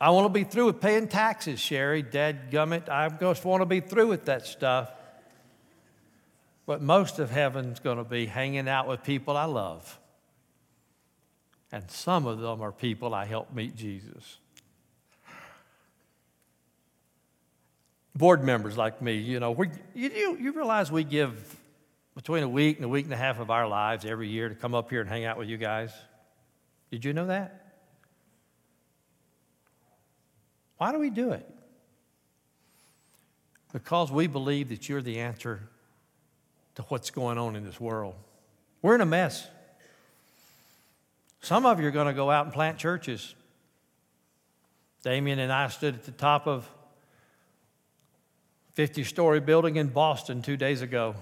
I 0.00 0.10
want 0.10 0.26
to 0.26 0.32
be 0.32 0.44
through 0.44 0.66
with 0.66 0.80
paying 0.80 1.08
taxes, 1.08 1.60
Sherry. 1.60 2.02
Dad 2.02 2.50
gummit. 2.50 2.88
I 2.88 3.08
just 3.08 3.44
want 3.44 3.62
to 3.62 3.66
be 3.66 3.80
through 3.80 4.08
with 4.08 4.26
that 4.26 4.46
stuff. 4.46 4.90
But 6.66 6.82
most 6.82 7.18
of 7.18 7.30
heaven's 7.30 7.80
going 7.80 7.98
to 7.98 8.04
be 8.04 8.26
hanging 8.26 8.68
out 8.68 8.86
with 8.88 9.02
people 9.02 9.36
I 9.36 9.44
love. 9.44 9.98
And 11.72 11.90
some 11.90 12.26
of 12.26 12.38
them 12.38 12.62
are 12.62 12.72
people 12.72 13.14
I 13.14 13.24
helped 13.24 13.54
meet 13.54 13.76
Jesus. 13.76 14.38
Board 18.14 18.42
members 18.42 18.76
like 18.76 19.00
me, 19.00 19.16
you 19.16 19.38
know, 19.38 19.56
you, 19.94 20.36
you 20.40 20.52
realize 20.52 20.90
we 20.90 21.04
give 21.04 21.56
between 22.18 22.42
a 22.42 22.48
week 22.48 22.78
and 22.78 22.84
a 22.84 22.88
week 22.88 23.04
and 23.04 23.14
a 23.14 23.16
half 23.16 23.38
of 23.38 23.48
our 23.48 23.68
lives 23.68 24.04
every 24.04 24.26
year 24.28 24.48
to 24.48 24.54
come 24.56 24.74
up 24.74 24.90
here 24.90 25.00
and 25.00 25.08
hang 25.08 25.24
out 25.24 25.38
with 25.38 25.48
you 25.48 25.56
guys? 25.56 25.92
Did 26.90 27.04
you 27.04 27.12
know 27.12 27.26
that? 27.26 27.76
Why 30.78 30.90
do 30.90 30.98
we 30.98 31.10
do 31.10 31.30
it? 31.30 31.48
Because 33.72 34.10
we 34.10 34.26
believe 34.26 34.70
that 34.70 34.88
you're 34.88 35.00
the 35.00 35.20
answer 35.20 35.60
to 36.74 36.82
what's 36.88 37.10
going 37.10 37.38
on 37.38 37.54
in 37.54 37.64
this 37.64 37.78
world. 37.80 38.16
We're 38.82 38.96
in 38.96 39.00
a 39.00 39.06
mess. 39.06 39.46
Some 41.40 41.66
of 41.66 41.80
you 41.80 41.86
are 41.86 41.92
going 41.92 42.08
to 42.08 42.14
go 42.14 42.32
out 42.32 42.46
and 42.46 42.52
plant 42.52 42.78
churches. 42.78 43.32
Damien 45.04 45.38
and 45.38 45.52
I 45.52 45.68
stood 45.68 45.94
at 45.94 46.02
the 46.02 46.10
top 46.10 46.48
of 46.48 46.68
50 48.74 49.04
story 49.04 49.38
building 49.38 49.76
in 49.76 49.86
Boston 49.86 50.42
two 50.42 50.56
days 50.56 50.82
ago 50.82 51.14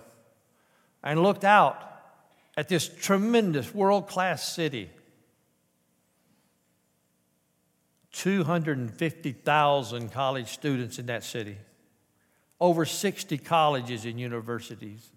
and 1.07 1.23
looked 1.23 1.45
out 1.45 1.81
at 2.57 2.69
this 2.69 2.89
tremendous 2.89 3.73
world 3.73 4.09
class 4.09 4.53
city 4.53 4.91
250,000 8.13 10.11
college 10.11 10.49
students 10.49 10.99
in 10.99 11.07
that 11.07 11.23
city, 11.23 11.59
over 12.59 12.87
60 12.87 13.37
colleges 13.39 14.07
and 14.07 14.19
universities. 14.19 15.13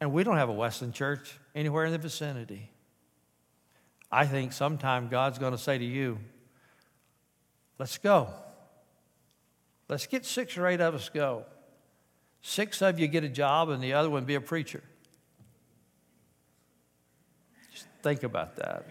And 0.00 0.10
we 0.12 0.24
don't 0.24 0.38
have 0.38 0.48
a 0.48 0.54
Wesleyan 0.54 0.92
church 0.92 1.38
anywhere 1.54 1.84
in 1.84 1.92
the 1.92 1.98
vicinity. 1.98 2.70
I 4.10 4.24
think 4.26 4.54
sometime 4.54 5.08
God's 5.08 5.38
going 5.38 5.52
to 5.52 5.58
say 5.58 5.76
to 5.76 5.84
you, 5.84 6.18
let's 7.78 7.98
go. 7.98 8.30
Let's 9.88 10.06
get 10.06 10.24
six 10.24 10.56
or 10.56 10.66
eight 10.66 10.80
of 10.80 10.94
us 10.94 11.10
go. 11.10 11.44
Six 12.46 12.82
of 12.82 13.00
you 13.00 13.08
get 13.08 13.24
a 13.24 13.28
job, 13.28 13.70
and 13.70 13.82
the 13.82 13.94
other 13.94 14.10
one 14.10 14.26
be 14.26 14.34
a 14.34 14.40
preacher. 14.40 14.82
Just 17.72 17.86
think 18.02 18.22
about 18.22 18.56
that. 18.56 18.84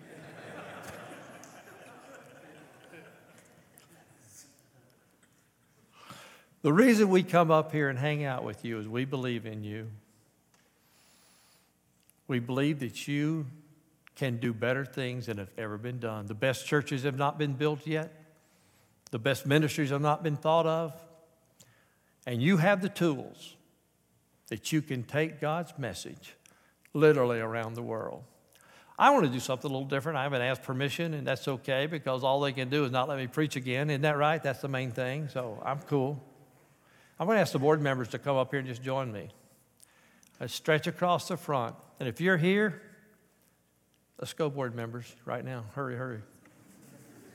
the 6.64 6.74
reason 6.74 7.10
we 7.10 7.22
come 7.22 7.52
up 7.52 7.72
here 7.72 7.90
and 7.90 8.00
hang 8.00 8.26
out 8.26 8.44
with 8.44 8.66
you 8.66 8.80
is 8.80 8.88
we 8.88 9.06
believe 9.06 9.46
in 9.46 9.64
you. 9.64 9.88
We 12.28 12.40
believe 12.40 12.80
that 12.80 13.08
you 13.08 13.46
can 14.16 14.38
do 14.38 14.52
better 14.52 14.84
things 14.84 15.28
than 15.28 15.38
have 15.38 15.52
ever 15.60 15.78
been 15.78 16.00
done. 16.00 16.26
The 16.26 16.34
best 16.34 16.66
churches 16.66 17.04
have 17.04 17.20
not 17.20 17.38
been 17.38 17.54
built 17.54 17.86
yet, 17.86 18.12
the 19.12 19.20
best 19.20 19.46
ministries 19.46 19.92
have 19.92 20.02
not 20.02 20.24
been 20.24 20.38
thought 20.38 20.66
of. 20.66 21.00
And 22.26 22.42
you 22.42 22.58
have 22.58 22.82
the 22.82 22.90
tools 22.90 23.56
that 24.48 24.72
you 24.72 24.82
can 24.82 25.04
take 25.04 25.42
God's 25.42 25.74
message 25.78 26.36
literally 26.94 27.40
around 27.40 27.74
the 27.74 27.82
world. 27.82 28.24
I 28.98 29.10
want 29.10 29.26
to 29.26 29.32
do 29.32 29.40
something 29.40 29.70
a 29.70 29.74
little 29.74 29.88
different. 29.88 30.18
I 30.18 30.24
haven't 30.24 30.42
asked 30.42 30.64
permission, 30.64 31.16
and 31.16 31.26
that's 31.26 31.48
okay 31.48 31.88
because 31.88 32.24
all 32.24 32.40
they 32.40 32.54
can 32.54 32.70
do 32.70 32.86
is 32.86 32.92
not 32.92 33.10
let 33.10 33.18
me 33.18 33.28
preach 33.28 33.56
again. 33.56 33.90
Isn't 33.90 34.02
that 34.02 34.18
right? 34.18 34.42
That's 34.42 34.62
the 34.62 34.68
main 34.68 34.92
thing. 34.92 35.30
So 35.30 35.62
I'm 35.66 35.80
cool. 35.80 36.22
I'm 37.20 37.26
going 37.26 37.38
to 37.38 37.42
ask 37.42 37.54
the 37.54 37.60
board 37.60 37.82
members 37.82 38.10
to 38.10 38.20
come 38.20 38.38
up 38.38 38.52
here 38.52 38.60
and 38.60 38.68
just 38.68 38.84
join 38.84 39.12
me. 39.12 39.30
Let's 40.40 40.54
stretch 40.54 40.88
across 40.88 41.28
the 41.28 41.38
front. 41.38 41.76
And 42.00 42.08
if 42.08 42.22
you're 42.22 42.38
here, 42.38 42.82
let's 44.20 44.34
go, 44.34 44.50
board 44.50 44.76
members, 44.76 45.16
right 45.26 45.44
now. 45.44 45.66
Hurry, 45.74 45.96
hurry. 45.96 46.22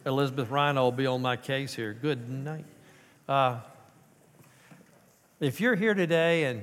Elizabeth 0.07 0.51
Rhino 0.51 0.85
will 0.85 0.92
be 0.92 1.07
on 1.07 1.22
my 1.22 1.37
case 1.37 1.74
here. 1.74 1.92
Good 1.92 2.29
night. 2.31 2.64
Uh, 3.29 3.61
if 5.40 5.61
you're 5.61 5.77
here 5.77 5.94
today 5.94 6.44
and 6.44 6.62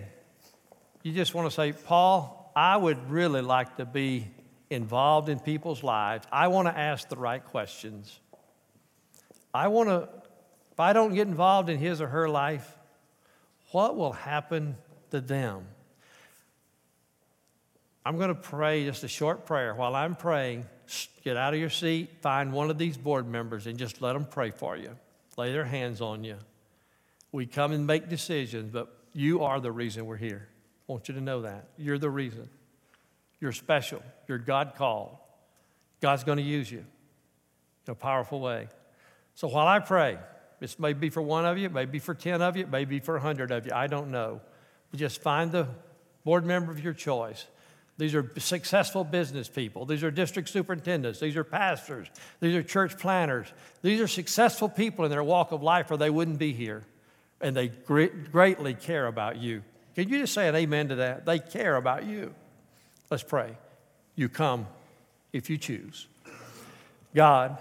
you 1.03 1.13
just 1.13 1.33
want 1.33 1.49
to 1.49 1.55
say, 1.55 1.71
Paul, 1.71 2.51
I 2.55 2.75
would 2.75 3.09
really 3.09 3.41
like 3.41 3.77
to 3.77 3.85
be 3.85 4.27
involved 4.69 5.29
in 5.29 5.39
people's 5.39 5.83
lives, 5.83 6.25
I 6.31 6.47
want 6.47 6.67
to 6.67 6.77
ask 6.77 7.07
the 7.07 7.15
right 7.15 7.43
questions. 7.43 8.19
I 9.53 9.67
want 9.67 9.89
to, 9.89 10.09
if 10.71 10.79
I 10.79 10.93
don't 10.93 11.13
get 11.13 11.27
involved 11.27 11.69
in 11.69 11.77
his 11.77 12.01
or 12.01 12.07
her 12.07 12.27
life, 12.27 12.77
what 13.71 13.95
will 13.95 14.13
happen 14.13 14.75
to 15.11 15.21
them? 15.21 15.65
I'm 18.05 18.17
going 18.17 18.29
to 18.29 18.35
pray 18.35 18.85
just 18.85 19.03
a 19.03 19.07
short 19.07 19.45
prayer. 19.45 19.73
While 19.73 19.95
I'm 19.95 20.15
praying, 20.15 20.65
get 21.23 21.37
out 21.37 21.53
of 21.53 21.59
your 21.59 21.69
seat, 21.69 22.21
find 22.21 22.51
one 22.51 22.69
of 22.69 22.77
these 22.77 22.97
board 22.97 23.27
members, 23.27 23.67
and 23.67 23.79
just 23.79 24.01
let 24.01 24.13
them 24.13 24.25
pray 24.25 24.51
for 24.51 24.75
you. 24.75 24.95
Lay 25.37 25.51
their 25.51 25.65
hands 25.65 26.01
on 26.01 26.23
you. 26.23 26.37
We 27.35 27.45
come 27.45 27.73
and 27.73 27.85
make 27.85 28.07
decisions, 28.07 28.71
but 28.71 28.95
you 29.13 29.43
are 29.43 29.59
the 29.59 29.71
reason 29.71 30.05
we're 30.05 30.15
here. 30.15 30.47
I 30.87 30.91
want 30.91 31.09
you 31.09 31.15
to 31.15 31.21
know 31.21 31.41
that. 31.41 31.67
You're 31.77 31.97
the 31.97 32.09
reason. 32.09 32.49
You're 33.41 33.51
special. 33.51 34.01
You're 34.27 34.37
God 34.37 34.73
called. 34.77 35.17
God's 35.99 36.23
going 36.23 36.37
to 36.37 36.43
use 36.43 36.71
you 36.71 36.85
in 37.87 37.91
a 37.91 37.95
powerful 37.95 38.39
way. 38.39 38.69
So 39.33 39.49
while 39.49 39.67
I 39.67 39.79
pray, 39.79 40.17
this 40.61 40.79
may 40.79 40.93
be 40.93 41.09
for 41.09 41.21
one 41.21 41.45
of 41.45 41.57
you, 41.57 41.65
it 41.65 41.73
may 41.73 41.85
be 41.85 41.99
for 41.99 42.13
10 42.13 42.41
of 42.41 42.55
you, 42.55 42.63
it 42.63 42.69
may 42.69 42.85
be 42.85 42.99
for 42.99 43.15
100 43.15 43.51
of 43.51 43.65
you. 43.65 43.71
I 43.75 43.87
don't 43.87 44.11
know. 44.11 44.39
But 44.91 44.99
just 44.99 45.21
find 45.21 45.51
the 45.51 45.67
board 46.23 46.45
member 46.45 46.71
of 46.71 46.81
your 46.81 46.93
choice 46.93 47.45
these 47.97 48.13
are 48.13 48.29
successful 48.37 49.05
business 49.05 49.47
people. 49.47 49.85
These 49.85 50.03
are 50.03 50.11
district 50.11 50.49
superintendents. 50.49 51.19
These 51.19 51.37
are 51.37 51.45
pastors. 51.45 52.07
These 52.41 52.55
are 52.55 52.63
church 52.63 52.97
planners. 52.97 53.47
These 53.81 54.01
are 54.01 54.07
successful 54.07 54.67
people 54.67 55.05
in 55.05 55.11
their 55.11 55.23
walk 55.23 55.53
of 55.53 55.63
life, 55.63 55.89
or 55.91 55.97
they 55.97 56.09
wouldn't 56.09 56.37
be 56.37 56.51
here. 56.51 56.83
And 57.41 57.55
they 57.55 57.67
greatly 57.67 58.73
care 58.73 59.07
about 59.07 59.37
you. 59.37 59.63
Can 59.95 60.09
you 60.09 60.19
just 60.19 60.33
say 60.33 60.47
an 60.47 60.55
amen 60.55 60.89
to 60.89 60.95
that? 60.95 61.25
They 61.25 61.39
care 61.39 61.75
about 61.75 62.05
you. 62.05 62.33
Let's 63.09 63.23
pray. 63.23 63.57
You 64.15 64.29
come 64.29 64.67
if 65.33 65.49
you 65.49 65.57
choose. 65.57 66.07
God, 67.13 67.57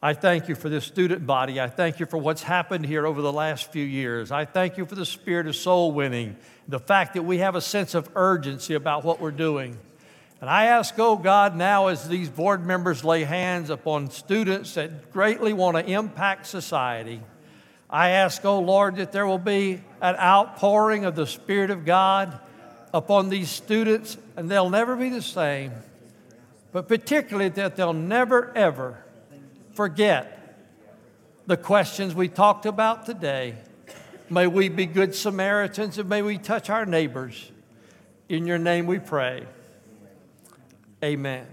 I 0.00 0.14
thank 0.14 0.48
you 0.48 0.54
for 0.54 0.68
this 0.68 0.84
student 0.84 1.26
body. 1.26 1.60
I 1.60 1.68
thank 1.68 1.98
you 1.98 2.06
for 2.06 2.18
what's 2.18 2.42
happened 2.42 2.86
here 2.86 3.06
over 3.06 3.20
the 3.20 3.32
last 3.32 3.72
few 3.72 3.84
years. 3.84 4.30
I 4.30 4.44
thank 4.44 4.78
you 4.78 4.86
for 4.86 4.94
the 4.94 5.06
spirit 5.06 5.48
of 5.48 5.56
soul 5.56 5.90
winning, 5.90 6.36
the 6.68 6.78
fact 6.78 7.14
that 7.14 7.22
we 7.22 7.38
have 7.38 7.56
a 7.56 7.60
sense 7.60 7.94
of 7.94 8.08
urgency 8.14 8.74
about 8.74 9.04
what 9.04 9.20
we're 9.20 9.32
doing. 9.32 9.76
And 10.40 10.48
I 10.48 10.66
ask, 10.66 10.94
oh 10.98 11.16
God, 11.16 11.56
now 11.56 11.88
as 11.88 12.08
these 12.08 12.28
board 12.28 12.64
members 12.64 13.02
lay 13.02 13.24
hands 13.24 13.70
upon 13.70 14.10
students 14.10 14.74
that 14.74 15.12
greatly 15.12 15.52
want 15.52 15.76
to 15.76 15.84
impact 15.84 16.46
society, 16.46 17.20
I 17.90 18.10
ask, 18.10 18.44
oh 18.44 18.60
Lord, 18.60 18.96
that 18.96 19.12
there 19.12 19.26
will 19.26 19.38
be 19.38 19.80
an 20.00 20.16
outpouring 20.16 21.04
of 21.04 21.14
the 21.14 21.26
Spirit 21.26 21.70
of 21.70 21.84
God 21.84 22.38
upon 22.92 23.28
these 23.28 23.50
students, 23.50 24.16
and 24.36 24.50
they'll 24.50 24.70
never 24.70 24.96
be 24.96 25.08
the 25.08 25.22
same, 25.22 25.72
but 26.72 26.88
particularly 26.88 27.48
that 27.50 27.76
they'll 27.76 27.92
never, 27.92 28.52
ever 28.56 29.02
forget 29.72 30.34
the 31.46 31.56
questions 31.56 32.14
we 32.14 32.28
talked 32.28 32.66
about 32.66 33.06
today. 33.06 33.54
May 34.30 34.46
we 34.46 34.68
be 34.68 34.84
good 34.84 35.14
Samaritans 35.14 35.96
and 35.96 36.08
may 36.08 36.20
we 36.20 36.36
touch 36.36 36.68
our 36.68 36.84
neighbors. 36.84 37.50
In 38.28 38.46
your 38.46 38.58
name 38.58 38.86
we 38.86 38.98
pray. 38.98 39.46
Amen. 41.02 41.46